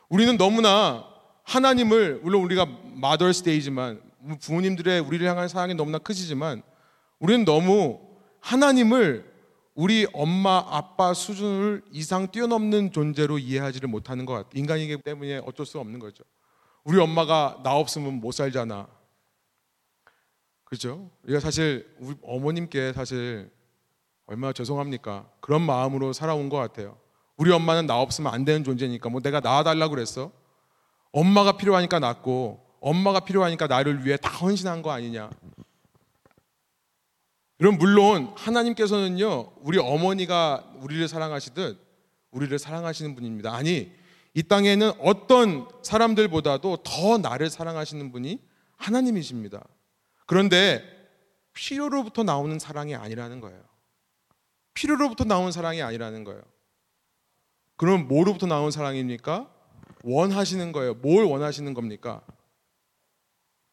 우리는 0.08 0.36
너무나 0.36 1.10
하나님을 1.44 2.20
물론 2.22 2.42
우리가 2.42 2.66
마더스 2.66 3.42
데이지만 3.42 4.00
부모님들의 4.40 5.00
우리를 5.00 5.26
향한 5.26 5.48
사랑이 5.48 5.74
너무나 5.74 5.98
크시지만 5.98 6.62
우리는 7.18 7.44
너무 7.44 8.13
하나님을 8.44 9.32
우리 9.74 10.06
엄마 10.12 10.62
아빠 10.68 11.14
수준을 11.14 11.82
이상 11.90 12.30
뛰어넘는 12.30 12.92
존재로 12.92 13.38
이해하지를 13.38 13.88
못하는 13.88 14.26
것 14.26 14.34
같아요. 14.34 14.50
인간이기 14.54 14.98
때문에 14.98 15.38
어쩔 15.46 15.64
수 15.64 15.80
없는 15.80 15.98
거죠. 15.98 16.24
우리 16.84 17.00
엄마가 17.00 17.60
나 17.64 17.74
없으면 17.74 18.20
못 18.20 18.32
살잖아. 18.32 18.86
그죠? 20.64 21.10
우리가 21.24 21.40
사실 21.40 21.90
우리 21.98 22.14
어머님께 22.22 22.92
사실 22.92 23.50
얼마나 24.26 24.52
죄송합니까? 24.52 25.26
그런 25.40 25.62
마음으로 25.62 26.12
살아온 26.12 26.50
것 26.50 26.58
같아요. 26.58 26.98
우리 27.38 27.50
엄마는 27.50 27.86
나 27.86 27.98
없으면 27.98 28.32
안 28.32 28.44
되는 28.44 28.62
존재니까 28.62 29.08
뭐 29.08 29.22
내가 29.22 29.40
낳아달라고 29.40 29.94
그랬어? 29.94 30.30
엄마가 31.12 31.56
필요하니까 31.56 31.98
낳고 31.98 32.62
엄마가 32.80 33.20
필요하니까 33.20 33.68
나를 33.68 34.04
위해 34.04 34.18
다 34.18 34.28
헌신한 34.28 34.82
거 34.82 34.90
아니냐? 34.90 35.30
그럼 37.58 37.78
물론 37.78 38.32
하나님께서는요 38.36 39.52
우리 39.60 39.78
어머니가 39.78 40.72
우리를 40.80 41.06
사랑하시듯 41.08 41.78
우리를 42.30 42.58
사랑하시는 42.58 43.14
분입니다. 43.14 43.54
아니 43.54 43.92
이 44.34 44.42
땅에는 44.42 44.92
어떤 44.98 45.68
사람들보다도 45.82 46.78
더 46.78 47.18
나를 47.18 47.48
사랑하시는 47.48 48.10
분이 48.10 48.40
하나님이십니다. 48.76 49.62
그런데 50.26 50.82
필요로부터 51.52 52.24
나오는 52.24 52.58
사랑이 52.58 52.96
아니라는 52.96 53.40
거예요. 53.40 53.62
필요로부터 54.74 55.24
나온 55.24 55.52
사랑이 55.52 55.82
아니라는 55.82 56.24
거예요. 56.24 56.42
그럼 57.76 58.08
뭐로부터 58.08 58.46
나온 58.46 58.72
사랑입니까? 58.72 59.48
원하시는 60.02 60.72
거예요. 60.72 60.94
뭘 60.94 61.24
원하시는 61.24 61.72
겁니까? 61.74 62.22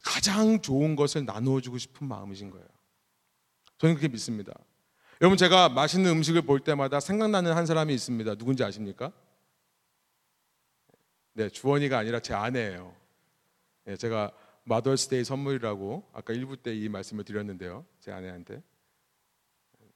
가장 0.04 0.62
좋은 0.62 0.96
것을 0.96 1.26
나누어 1.26 1.60
주고 1.62 1.78
싶은 1.78 2.08
마음이신 2.08 2.52
거예요. 2.52 2.66
저는 3.82 3.96
그렇게 3.96 4.10
믿습니다. 4.10 4.54
여러분 5.22 5.38
제가 5.38 5.68
맛있는 5.70 6.12
음식을 6.12 6.44
볼 6.44 6.60
때마다 6.60 7.00
생각나는 7.00 7.54
한 7.54 7.66
사람이 7.66 7.92
있습니다. 7.96 8.36
누군지 8.36 8.64
아십니까? 8.64 9.12
네, 11.34 11.50
주원이가 11.50 11.98
아니라 11.98 12.20
제 12.20 12.36
아내예요. 12.36 12.94
네, 13.86 13.98
제가 13.98 14.32
마더스데이 14.66 15.24
선물이라고 15.24 16.08
아까 16.14 16.32
1부 16.32 16.62
때 16.62 16.76
이 16.76 16.90
말씀을 16.90 17.24
드렸는데요. 17.24 17.84
제 18.00 18.12
아내한테. 18.12 18.62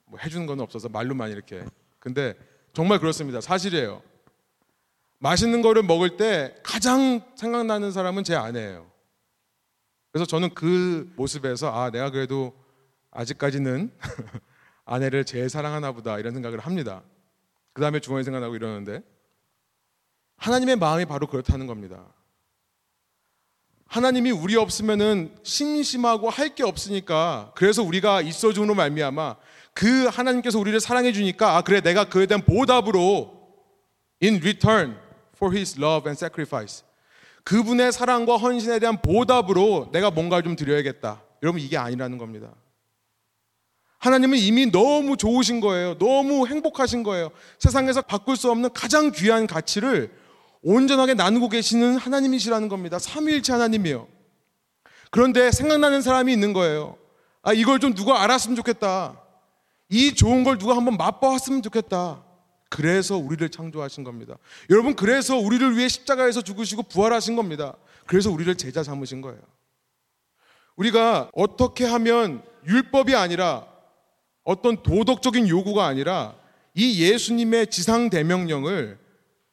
뭐 0.06 0.18
해주는 0.18 0.48
건 0.48 0.62
없어서 0.62 0.90
말로만 0.90 1.30
이렇게. 1.30 1.64
근데 2.00 2.34
정말 2.74 2.98
그렇습니다. 2.98 3.40
사실이에요. 3.40 4.02
맛있는 5.20 5.62
거를 5.62 5.84
먹을 5.84 6.18
때 6.18 6.56
가장 6.64 7.22
생각나는 7.36 7.92
사람은 7.92 8.24
제 8.24 8.34
아내예요. 8.34 8.90
그래서 10.12 10.26
저는 10.26 10.56
그 10.56 11.14
모습에서 11.16 11.72
아, 11.72 11.92
내가 11.92 12.10
그래도 12.10 12.65
아직까지는 13.16 13.92
아내를 14.86 15.26
제일 15.26 15.50
사랑하나 15.50 15.92
보다 15.92 16.20
이런 16.20 16.34
생각을 16.34 16.60
합니다. 16.60 17.02
그 17.74 17.82
다음에 17.82 18.00
주원이 18.00 18.24
생각나고 18.24 18.56
이러는데 18.56 19.02
하나님의 20.38 20.76
마음이 20.76 21.06
바로 21.06 21.28
그렇다는 21.28 21.66
겁니다. 21.66 22.06
하나님이 23.88 24.32
우리 24.32 24.56
없으면은 24.56 25.36
심심하고 25.44 26.30
할 26.30 26.56
게 26.56 26.64
없으니까 26.64 27.52
그래서 27.56 27.84
우리가 27.84 28.22
있어줌으로 28.22 28.76
말미암아 28.76 29.36
그 29.74 30.06
하나님께서 30.08 30.60
우리를 30.60 30.80
사랑해 30.80 31.12
주니까 31.12 31.58
아 31.58 31.62
그래 31.62 31.82
내가 31.82 32.06
그에 32.06 32.26
대한 32.26 32.44
보답으로 32.44 33.34
in 34.24 34.36
return 34.38 34.98
for 35.36 35.56
his 35.56 35.80
love 35.80 36.10
and 36.10 36.18
sacrifice 36.18 36.86
그분의 37.44 37.92
사랑과 37.92 38.38
헌신에 38.38 38.80
대한 38.80 39.02
보답으로 39.02 39.90
내가 39.92 40.12
뭔가를 40.12 40.44
좀 40.44 40.56
드려야겠다. 40.56 41.22
여러분 41.44 41.62
이게 41.62 41.78
아니라는 41.78 42.18
겁니다. 42.18 42.54
하나님은 44.00 44.38
이미 44.38 44.72
너무 44.72 45.18
좋으신 45.18 45.60
거예요. 45.60 45.98
너무 45.98 46.48
행복하신 46.48 47.04
거예요. 47.04 47.32
세상에서 47.60 48.02
바꿀 48.02 48.36
수 48.36 48.52
없는 48.52 48.72
가장 48.74 49.12
귀한 49.12 49.48
가치를 49.48 50.12
온전하게 50.62 51.14
나누고 51.14 51.50
계시는 51.50 51.98
하나님이시라는 51.98 52.70
겁니다. 52.70 53.00
삼위일체 53.00 53.54
하나님이요. 53.54 54.08
그런데 55.12 55.52
생각나는 55.52 56.02
사람이 56.02 56.34
있는 56.34 56.54
거예요. 56.54 56.98
아, 57.42 57.54
이걸 57.54 57.80
좀 57.80 57.94
누가 57.94 58.24
알았으면 58.24 58.56
좋겠다. 58.56 59.22
이 59.90 60.14
좋은 60.14 60.44
걸 60.44 60.58
누가 60.58 60.76
한번 60.76 60.98
맛보았으면 60.98 61.62
좋겠다. 61.62 62.24
그래서 62.70 63.16
우리를 63.16 63.48
창조하신 63.50 64.04
겁니다. 64.04 64.36
여러분, 64.70 64.96
그래서 64.96 65.38
우리를 65.38 65.78
위해 65.78 65.88
십자가에서 65.88 66.42
죽으시고 66.42 66.84
부활하신 66.84 67.36
겁니다. 67.36 67.76
그래서 68.08 68.32
우리를 68.32 68.54
제자 68.56 68.84
삼으신 68.84 69.22
거예요. 69.22 69.40
우리가 70.76 71.30
어떻게 71.34 71.86
하면 71.86 72.44
율법이 72.68 73.16
아니라 73.16 73.68
어떤 74.46 74.82
도덕적인 74.82 75.50
요구가 75.50 75.86
아니라 75.88 76.36
이 76.74 77.02
예수님의 77.04 77.68
지상 77.68 78.10
대명령을 78.10 78.98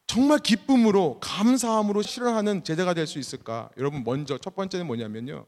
정말 0.07 0.39
기쁨으로 0.39 1.19
감사함으로 1.21 2.03
실현하는 2.03 2.63
제자가 2.65 2.93
될 2.95 3.07
수 3.07 3.19
있을까? 3.19 3.71
여러분 3.79 4.05
먼저 4.05 4.37
첫 4.39 4.55
번째는 4.55 4.87
뭐냐면요. 4.87 5.47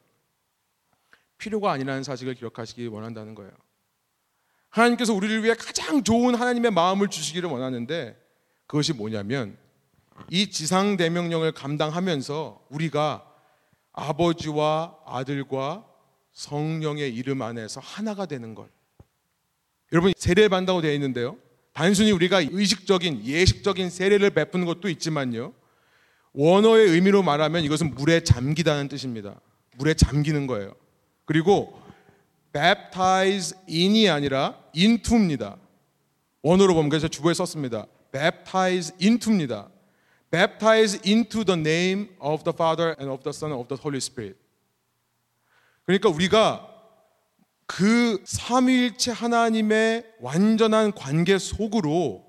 필요가 1.36 1.72
아니라는 1.72 2.02
사실을 2.02 2.34
기억하시기 2.34 2.86
원한다는 2.86 3.34
거예요. 3.34 3.52
하나님께서 4.70 5.12
우리를 5.12 5.44
위해 5.44 5.54
가장 5.54 6.02
좋은 6.02 6.34
하나님의 6.34 6.70
마음을 6.70 7.08
주시기를 7.08 7.48
원하는데 7.48 8.16
그것이 8.66 8.92
뭐냐면 8.94 9.58
이 10.30 10.50
지상 10.50 10.96
대명령을 10.96 11.52
감당하면서 11.52 12.66
우리가 12.70 13.30
아버지와 13.92 14.96
아들과 15.04 15.84
성령의 16.32 17.14
이름 17.14 17.42
안에서 17.42 17.80
하나가 17.80 18.26
되는 18.26 18.54
것. 18.54 18.68
여러분 19.94 20.12
세례 20.16 20.48
받다고 20.48 20.80
되어 20.80 20.92
있는데요. 20.92 21.36
단순히 21.72 22.10
우리가 22.10 22.40
의식적인 22.50 23.24
예식적인 23.24 23.90
세례를 23.90 24.30
베푸는 24.30 24.66
것도 24.66 24.88
있지만요. 24.88 25.52
원어의 26.32 26.88
의미로 26.88 27.22
말하면 27.22 27.62
이것은 27.62 27.94
물에 27.94 28.24
잠기다는 28.24 28.88
뜻입니다. 28.88 29.40
물에 29.76 29.94
잠기는 29.94 30.48
거예요. 30.48 30.74
그리고 31.24 31.80
baptize 32.52 33.56
in이 33.68 34.10
아니라 34.10 34.58
into입니다. 34.76 35.56
원어로 36.42 36.74
보면 36.74 36.88
그래서 36.88 37.06
주보에 37.06 37.32
썼습니다. 37.32 37.86
baptize 38.12 38.96
into입니다. 39.00 39.68
baptize 40.28 41.00
into 41.06 41.44
the 41.44 41.58
name 41.58 42.08
of 42.18 42.42
the 42.42 42.52
Father 42.52 42.96
and 42.98 43.12
of 43.12 43.22
the 43.22 43.32
Son 43.32 43.52
and 43.52 43.60
of 43.60 43.68
the 43.68 43.80
Holy 43.80 43.98
Spirit. 43.98 44.36
그러니까 45.86 46.08
우리가 46.08 46.73
그 47.66 48.22
삼위일체 48.24 49.10
하나님의 49.12 50.04
완전한 50.20 50.92
관계 50.92 51.38
속으로 51.38 52.24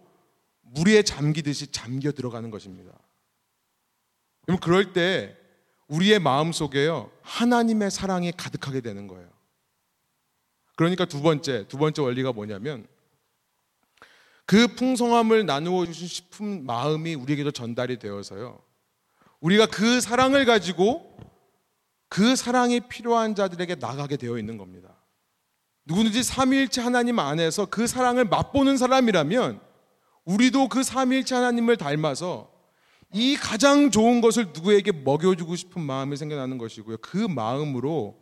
물에 0.61 1.03
잠기듯이 1.03 1.71
잠겨 1.71 2.11
들어가는 2.11 2.49
것입니다. 2.51 2.91
그럼 4.45 4.59
그럴 4.59 4.93
때 4.93 5.35
우리의 5.87 6.19
마음 6.19 6.51
속에요 6.51 7.11
하나님의 7.21 7.91
사랑이 7.91 8.31
가득하게 8.31 8.81
되는 8.81 9.07
거예요. 9.07 9.29
그러니까 10.75 11.05
두 11.05 11.21
번째 11.21 11.67
두 11.67 11.77
번째 11.77 12.01
원리가 12.01 12.33
뭐냐면 12.33 12.87
그 14.45 14.67
풍성함을 14.67 15.45
나누어 15.45 15.85
주신 15.85 16.07
싶은 16.07 16.65
마음이 16.65 17.15
우리에게도 17.15 17.51
전달이 17.51 17.99
되어서요. 17.99 18.61
우리가 19.39 19.65
그 19.67 20.01
사랑을 20.01 20.45
가지고 20.45 21.17
그 22.09 22.35
사랑이 22.35 22.81
필요한 22.81 23.35
자들에게 23.35 23.75
나가게 23.75 24.17
되어 24.17 24.37
있는 24.37 24.57
겁니다. 24.57 24.94
누구든지 25.85 26.23
삼위일체 26.23 26.81
하나님 26.81 27.19
안에서 27.19 27.65
그 27.65 27.87
사랑을 27.87 28.25
맛보는 28.25 28.77
사람이라면 28.77 29.59
우리도 30.25 30.67
그 30.69 30.83
삼위일체 30.83 31.35
하나님을 31.35 31.77
닮아서 31.77 32.51
이 33.13 33.37
가장 33.37 33.91
좋은 33.91 34.19
것을 34.19 34.47
누구에게 34.53 34.91
먹여주고 34.91 35.55
싶은 35.55 35.81
마음이 35.81 36.17
생겨나는 36.17 36.57
것이고요. 36.57 36.97
그 36.97 37.17
마음으로 37.17 38.19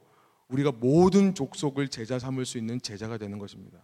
우리가 0.49 0.71
모든 0.71 1.33
족속을 1.33 1.87
제자 1.87 2.19
삼을 2.19 2.45
수 2.45 2.57
있는 2.57 2.81
제자가 2.81 3.17
되는 3.17 3.39
것입니다. 3.39 3.79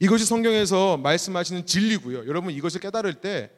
이것이 0.00 0.24
성경에서 0.24 0.96
말씀하시는 0.96 1.66
진리고요. 1.66 2.26
여러분 2.26 2.52
이것을 2.52 2.80
깨달을 2.80 3.14
때 3.14 3.50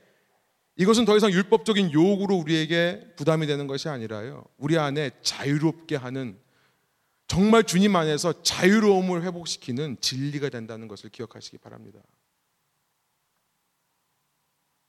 이것은 0.76 1.04
더 1.04 1.16
이상 1.16 1.30
율법적인 1.30 1.92
요구로 1.92 2.36
우리에게 2.36 3.14
부담이 3.16 3.46
되는 3.46 3.66
것이 3.66 3.88
아니라요. 3.88 4.44
우리 4.58 4.78
안에 4.78 5.10
자유롭게 5.22 5.96
하는 5.96 6.38
정말 7.26 7.64
주님 7.64 7.96
안에서 7.96 8.42
자유로움을 8.42 9.22
회복시키는 9.22 10.00
진리가 10.00 10.48
된다는 10.48 10.88
것을 10.88 11.10
기억하시기 11.10 11.58
바랍니다. 11.58 12.00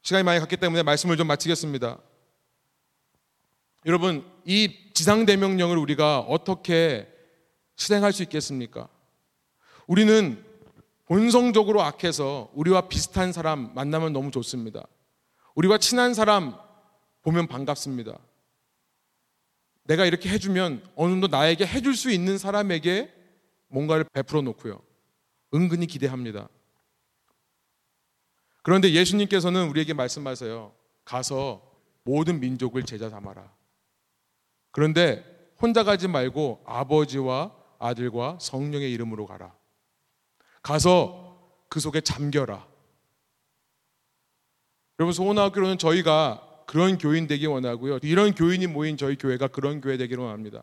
시간이 0.04 0.24
많이 0.24 0.40
갔기 0.40 0.58
때문에 0.58 0.84
말씀을 0.84 1.18
좀 1.18 1.28
마치겠습니다. 1.28 2.00
여러분, 3.86 4.26
이 4.46 4.92
지상대명령을 4.94 5.78
우리가 5.78 6.20
어떻게 6.20 7.08
실행할 7.76 8.14
수 8.14 8.24
있겠습니까? 8.24 8.88
우리는 9.86 10.44
본성적으로 11.06 11.82
악해서 11.82 12.52
우리와 12.54 12.88
비슷한 12.90 13.32
사람 13.32 13.74
만나면 13.74 14.14
너무 14.14 14.32
좋습니다. 14.32 14.86
우리와 15.56 15.78
친한 15.78 16.14
사람 16.14 16.56
보면 17.24 17.48
반갑습니다. 17.48 18.18
내가 19.88 20.06
이렇게 20.06 20.30
해주면 20.30 20.86
어느 20.96 21.12
정도 21.12 21.28
나에게 21.28 21.66
해줄 21.66 21.96
수 21.96 22.12
있는 22.12 22.38
사람에게 22.38 23.14
뭔가를 23.70 24.04
베풀어 24.04 24.42
놓고요. 24.42 24.82
은근히 25.54 25.88
기대합니다. 25.88 26.50
그런데 28.64 28.92
예수님께서는 28.92 29.70
우리에게 29.70 29.94
말씀하세요. 29.94 30.74
가서 31.06 31.62
모든 32.04 32.42
민족을 32.42 32.84
제자 32.84 33.10
삼아라. 33.10 33.50
그런데 34.72 35.24
혼자 35.62 35.84
가지 35.84 36.08
말고 36.08 36.64
아버지와 36.66 37.56
아들과 37.80 38.38
성령의 38.42 38.92
이름으로 38.92 39.26
가라. 39.26 39.56
가서 40.62 41.50
그 41.70 41.80
속에 41.80 42.02
잠겨라. 42.02 42.68
여러분 45.00 45.14
소원학교로는 45.14 45.78
저희가 45.78 46.47
그런 46.68 46.98
교인 46.98 47.28
되기 47.28 47.46
원하고요. 47.46 48.00
이런 48.04 48.36
교인이 48.36 48.68
모인 48.68 48.98
저희 48.98 49.16
교회가 49.16 49.48
그런 49.48 49.80
교회 49.80 49.96
되기를 49.98 50.22
원합니다. 50.22 50.62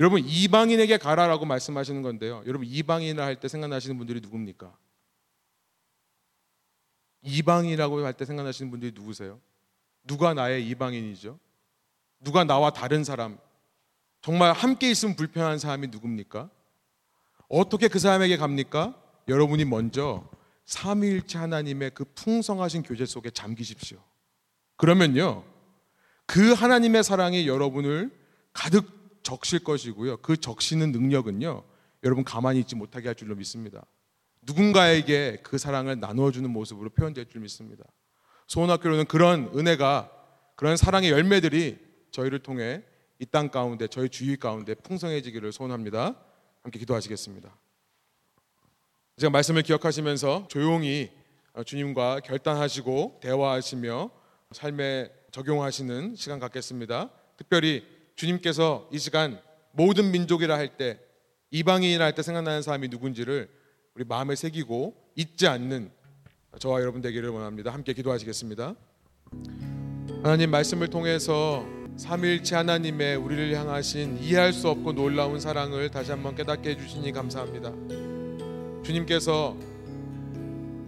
여러분 0.00 0.22
이방인에게 0.24 0.96
가라라고 0.96 1.44
말씀하시는 1.44 2.00
건데요. 2.02 2.42
여러분 2.46 2.66
이방인을 2.66 3.22
할 3.22 3.36
때 3.38 3.46
생각나시는 3.46 3.98
분들이 3.98 4.20
누굽니까? 4.20 4.74
이방이라고 7.22 8.04
할 8.04 8.14
때 8.14 8.24
생각나시는 8.24 8.70
분들이 8.70 8.92
누구세요? 8.92 9.38
누가 10.04 10.32
나의 10.32 10.66
이방인이죠? 10.68 11.38
누가 12.20 12.44
나와 12.44 12.70
다른 12.70 13.04
사람? 13.04 13.38
정말 14.22 14.52
함께 14.52 14.90
있으면 14.90 15.14
불편한 15.14 15.58
사람이 15.58 15.88
누굽니까? 15.88 16.48
어떻게 17.48 17.88
그 17.88 17.98
사람에게 17.98 18.38
갑니까? 18.38 18.94
여러분이 19.28 19.66
먼저 19.66 20.26
삼위일체 20.64 21.36
하나님의 21.38 21.90
그 21.94 22.04
풍성하신 22.14 22.82
교제 22.82 23.04
속에 23.04 23.30
잠기십시오. 23.30 24.02
그러면요. 24.78 25.44
그 26.24 26.52
하나님의 26.52 27.04
사랑이 27.04 27.46
여러분을 27.46 28.10
가득 28.54 29.20
적실 29.22 29.58
것이고요. 29.62 30.18
그 30.18 30.38
적시는 30.38 30.92
능력은요. 30.92 31.62
여러분 32.04 32.24
가만히 32.24 32.60
있지 32.60 32.74
못하게 32.74 33.08
할 33.08 33.14
줄로 33.14 33.34
믿습니다. 33.36 33.84
누군가에게 34.42 35.40
그 35.42 35.58
사랑을 35.58 36.00
나누어주는 36.00 36.48
모습으로 36.48 36.90
표현될 36.90 37.26
줄 37.28 37.42
믿습니다. 37.42 37.84
소원학교로는 38.46 39.04
그런 39.06 39.50
은혜가 39.54 40.10
그런 40.56 40.76
사랑의 40.76 41.10
열매들이 41.10 41.78
저희를 42.10 42.38
통해 42.38 42.82
이 43.20 43.26
땅 43.26 43.50
가운데 43.50 43.88
저희 43.88 44.08
주위 44.08 44.36
가운데 44.36 44.74
풍성해지기를 44.74 45.52
소원합니다. 45.52 46.14
함께 46.62 46.78
기도하시겠습니다. 46.78 47.54
제가 49.16 49.30
말씀을 49.30 49.62
기억하시면서 49.62 50.46
조용히 50.48 51.10
주님과 51.66 52.20
결단하시고 52.20 53.18
대화하시며 53.20 54.10
삶에 54.52 55.10
적용하시는 55.30 56.14
시간 56.16 56.38
갖겠습니다. 56.38 57.10
특별히 57.36 57.84
주님께서 58.16 58.88
이 58.92 58.98
시간 58.98 59.40
모든 59.72 60.10
민족이라 60.10 60.56
할 60.56 60.76
때 60.76 60.98
이방인이라 61.50 62.04
할 62.04 62.14
때 62.14 62.22
생각나는 62.22 62.62
사람이 62.62 62.88
누군지를 62.88 63.48
우리 63.94 64.04
마음에 64.04 64.34
새기고 64.34 64.94
잊지 65.16 65.46
않는 65.46 65.90
저와 66.58 66.80
여러분 66.80 67.02
되기를 67.02 67.28
원합니다. 67.28 67.72
함께 67.72 67.92
기도하시겠습니다. 67.92 68.74
하나님 70.22 70.50
말씀을 70.50 70.88
통해서 70.88 71.66
삼일체 71.98 72.56
하나님의 72.56 73.16
우리를 73.16 73.54
향하신 73.54 74.18
이해할 74.18 74.52
수 74.52 74.68
없고 74.68 74.92
놀라운 74.92 75.40
사랑을 75.40 75.90
다시 75.90 76.10
한번 76.10 76.34
깨닫게 76.34 76.70
해주시니 76.70 77.12
감사합니다. 77.12 77.70
주님께서 78.82 79.56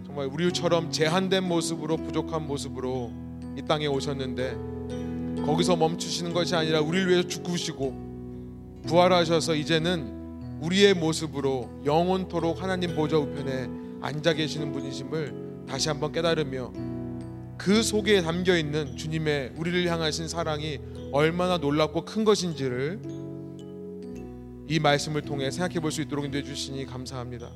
정말 0.05 0.25
우리처럼 0.27 0.91
제한된 0.91 1.43
모습으로 1.43 1.97
부족한 1.97 2.47
모습으로 2.47 3.30
이 3.57 3.61
땅에 3.67 3.87
오셨는데 3.87 5.43
거기서 5.45 5.75
멈추시는 5.75 6.33
것이 6.33 6.55
아니라 6.55 6.81
우리를 6.81 7.09
위해서 7.09 7.27
죽으시고 7.27 8.81
부활하셔서 8.87 9.55
이제는 9.55 10.59
우리의 10.61 10.93
모습으로 10.93 11.69
영원토록 11.85 12.61
하나님 12.61 12.95
보좌 12.95 13.17
우편에 13.17 13.69
앉아 14.01 14.33
계시는 14.33 14.71
분이심을 14.71 15.65
다시 15.67 15.89
한번 15.89 16.11
깨달으며 16.11 16.71
그 17.57 17.83
속에 17.83 18.21
담겨 18.21 18.57
있는 18.57 18.95
주님의 18.95 19.53
우리를 19.55 19.87
향하신 19.87 20.27
사랑이 20.27 20.79
얼마나 21.11 21.57
놀랍고 21.57 22.05
큰 22.05 22.23
것인지를 22.23 22.99
이 24.67 24.79
말씀을 24.79 25.21
통해 25.23 25.51
생각해 25.51 25.79
볼 25.79 25.91
수 25.91 26.01
있도록 26.01 26.25
인도해 26.25 26.43
주시니 26.43 26.85
감사합니다. 26.85 27.49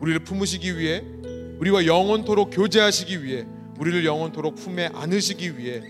우리를 0.00 0.24
품으시기 0.24 0.76
위해 0.78 1.02
우리와 1.60 1.86
영원토록 1.86 2.50
교제하시기 2.52 3.22
위해 3.24 3.46
우리를 3.78 4.04
영원토록 4.04 4.56
품에 4.56 4.90
안으시기 4.92 5.58
위해 5.58 5.82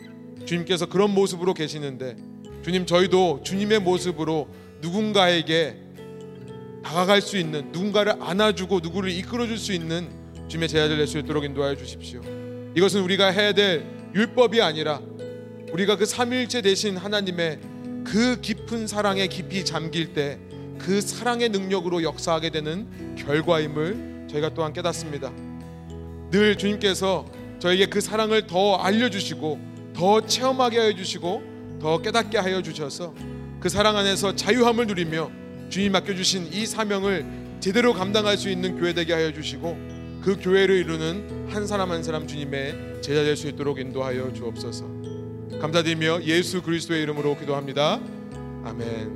주님께서 0.45 0.87
그런 0.87 1.15
모습으로 1.15 1.55
계시는데 1.55 2.17
주님 2.63 2.87
저희도 2.87 3.41
주님의 3.45 3.81
모습으로 3.81 4.49
누군가에게 4.81 5.77
다가갈 6.83 7.21
수 7.21 7.37
있는 7.37 7.71
누군가를 7.73 8.15
안아주고 8.21 8.81
누구를 8.81 9.11
이끌어줄 9.11 9.59
수 9.59 9.73
있는 9.73 10.09
주님의 10.49 10.69
제자들 10.69 10.97
될 10.97 11.07
수 11.07 11.19
있도록 11.19 11.45
인도하여 11.45 11.77
주십시오. 11.77 12.23
이것은 12.75 13.03
우리가 13.03 13.29
해야 13.29 13.53
될 13.53 13.85
율법이 14.15 14.63
아니라 14.63 15.01
우리가 15.73 15.97
그 15.97 16.07
삼일째 16.07 16.63
되신 16.63 16.97
하나님의 16.97 17.61
그 18.05 18.41
깊은 18.41 18.87
사랑에 18.87 19.27
깊이 19.27 19.65
잠길 19.65 20.15
때 20.15 20.39
그 20.79 21.01
사랑의 21.01 21.49
능력으로 21.51 22.03
역사하게 22.03 22.51
되는 22.51 22.87
결과임을 23.17 24.29
저희가 24.31 24.55
또한 24.55 24.73
깨닫습니다. 24.73 25.33
늘 26.31 26.57
주님께서 26.57 27.27
저에게 27.59 27.87
그 27.87 28.01
사랑을 28.01 28.47
더 28.47 28.77
알려주시고 28.77 29.59
더 29.95 30.21
체험하게 30.25 30.79
하여 30.79 30.93
주시고 30.95 31.43
더 31.81 32.01
깨닫게 32.01 32.39
하여 32.39 32.63
주셔서 32.63 33.15
그 33.61 33.69
사랑 33.69 33.97
안에서 33.97 34.35
자유함을 34.37 34.87
누리며 34.87 35.31
주님 35.69 35.93
맡겨주신 35.93 36.51
이 36.53 36.67
사명을 36.67 37.27
제대로 37.61 37.93
감당할 37.93 38.37
수 38.39 38.49
있는 38.49 38.79
교회 38.79 38.95
되게 38.95 39.13
하여 39.13 39.33
주시고 39.33 39.77
그 40.23 40.37
교회를 40.41 40.77
이루는 40.77 41.49
한 41.51 41.67
사람 41.67 41.91
한 41.91 42.03
사람 42.03 42.27
주님의 42.27 43.01
제자 43.03 43.23
될 43.23 43.37
수 43.37 43.49
있도록 43.49 43.79
인도하여 43.79 44.33
주옵소서. 44.33 44.85
감사드리며 45.61 46.23
예수 46.25 46.63
그리스도의 46.63 47.03
이름으로 47.03 47.37
기도합니다. 47.39 48.01
아멘. 48.65 49.07